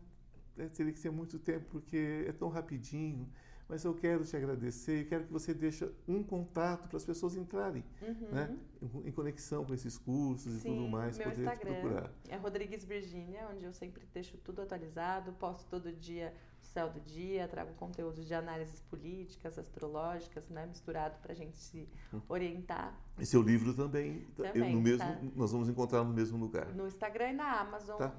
É, 0.57 0.69
teria 0.69 0.93
que 0.93 1.01
ser 1.01 1.11
muito 1.11 1.37
tempo, 1.41 1.67
porque 1.69 2.27
é 2.29 2.33
tão 2.33 2.49
rapidinho 2.49 3.29
mas 3.69 3.85
eu 3.85 3.95
quero 3.95 4.25
te 4.25 4.35
agradecer 4.37 5.03
e 5.03 5.05
quero 5.05 5.25
que 5.25 5.33
você 5.33 5.53
deixe 5.53 5.89
um 6.07 6.23
contato 6.23 6.89
para 6.89 6.97
as 6.97 7.05
pessoas 7.05 7.37
entrarem 7.37 7.85
uhum. 8.01 8.29
né, 8.31 8.59
em, 9.05 9.13
conexão 9.13 9.65
com 9.65 9.75
esses 9.75 9.99
cursos 9.99 10.63
Sim, 10.63 10.73
e 10.73 10.77
tudo 10.77 10.89
mais, 10.89 11.19
meu 11.19 11.29
poder 11.29 11.43
Instagram 11.43 11.73
procurar. 11.75 12.11
É 12.29 12.37
Rodrigues 12.37 12.85
Virgínia, 12.85 13.47
onde 13.53 13.65
eu 13.65 13.73
sempre 13.73 14.03
deixo 14.13 14.39
tudo 14.39 14.63
atualizado, 14.63 15.33
posto 15.35 15.69
todo 15.69 15.93
dia 15.93 16.33
o 16.63 16.67
céu 16.67 16.91
do 16.91 17.01
dia, 17.01 17.47
trago 17.47 17.73
conteúdos 17.75 18.27
de 18.27 18.35
análises 18.35 18.81
políticas, 18.81 19.59
astrológicas, 19.59 20.49
né, 20.49 20.67
misturado 20.67 21.19
para 21.21 21.33
a 21.33 21.37
gente 21.37 21.57
se 21.57 21.89
hum. 22.13 22.21
orientar. 22.29 22.99
E 23.19 23.27
seu 23.27 23.43
livro 23.43 23.75
também, 23.75 24.27
também 24.37 24.75
no 24.75 24.81
mesmo, 24.81 24.99
tá. 24.99 25.19
nós 25.37 25.53
vamos 25.53 25.69
encontrar 25.69 26.05
no 26.05 26.13
mesmo 26.13 26.39
lugar. 26.39 26.67
No 26.75 26.87
Instagram 26.87 27.31
e 27.31 27.33
na 27.35 27.61
Amazon. 27.61 27.99
Tá. 27.99 28.15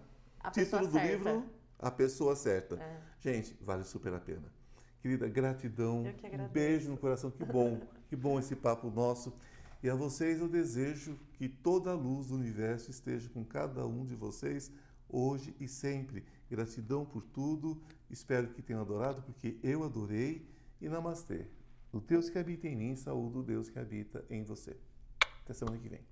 Título 0.51 0.87
do 0.87 0.93
certa. 0.93 1.11
livro, 1.11 1.45
A 1.77 1.91
Pessoa 1.91 2.35
Certa. 2.35 2.75
É. 2.75 3.01
Gente, 3.19 3.57
vale 3.61 3.83
super 3.83 4.13
a 4.13 4.19
pena. 4.19 4.58
Querida, 5.01 5.27
gratidão. 5.27 6.03
Um 6.03 6.47
beijo 6.49 6.89
no 6.89 6.97
coração. 6.97 7.31
Que 7.31 7.45
bom, 7.45 7.79
que 8.07 8.15
bom 8.15 8.37
esse 8.39 8.55
papo 8.55 8.89
nosso. 8.89 9.33
E 9.81 9.89
a 9.89 9.95
vocês 9.95 10.39
eu 10.41 10.49
desejo 10.49 11.17
que 11.33 11.47
toda 11.47 11.91
a 11.91 11.95
luz 11.95 12.27
do 12.27 12.35
universo 12.35 12.91
esteja 12.91 13.29
com 13.29 13.45
cada 13.45 13.87
um 13.87 14.05
de 14.05 14.13
vocês 14.13 14.71
hoje 15.07 15.55
e 15.59 15.67
sempre. 15.67 16.25
Gratidão 16.49 17.05
por 17.05 17.23
tudo. 17.23 17.81
Espero 18.09 18.49
que 18.49 18.61
tenham 18.61 18.81
adorado, 18.81 19.21
porque 19.21 19.57
eu 19.63 19.83
adorei. 19.83 20.45
E 20.81 20.87
namastê. 20.87 21.45
O 21.91 21.99
Deus 21.99 22.29
que 22.29 22.37
habita 22.37 22.67
em 22.67 22.75
mim, 22.75 22.95
saúde 22.95 23.37
o 23.37 23.43
Deus 23.43 23.69
que 23.69 23.79
habita 23.79 24.23
em 24.29 24.43
você. 24.43 24.77
Até 25.43 25.53
semana 25.53 25.77
que 25.77 25.89
vem. 25.89 26.08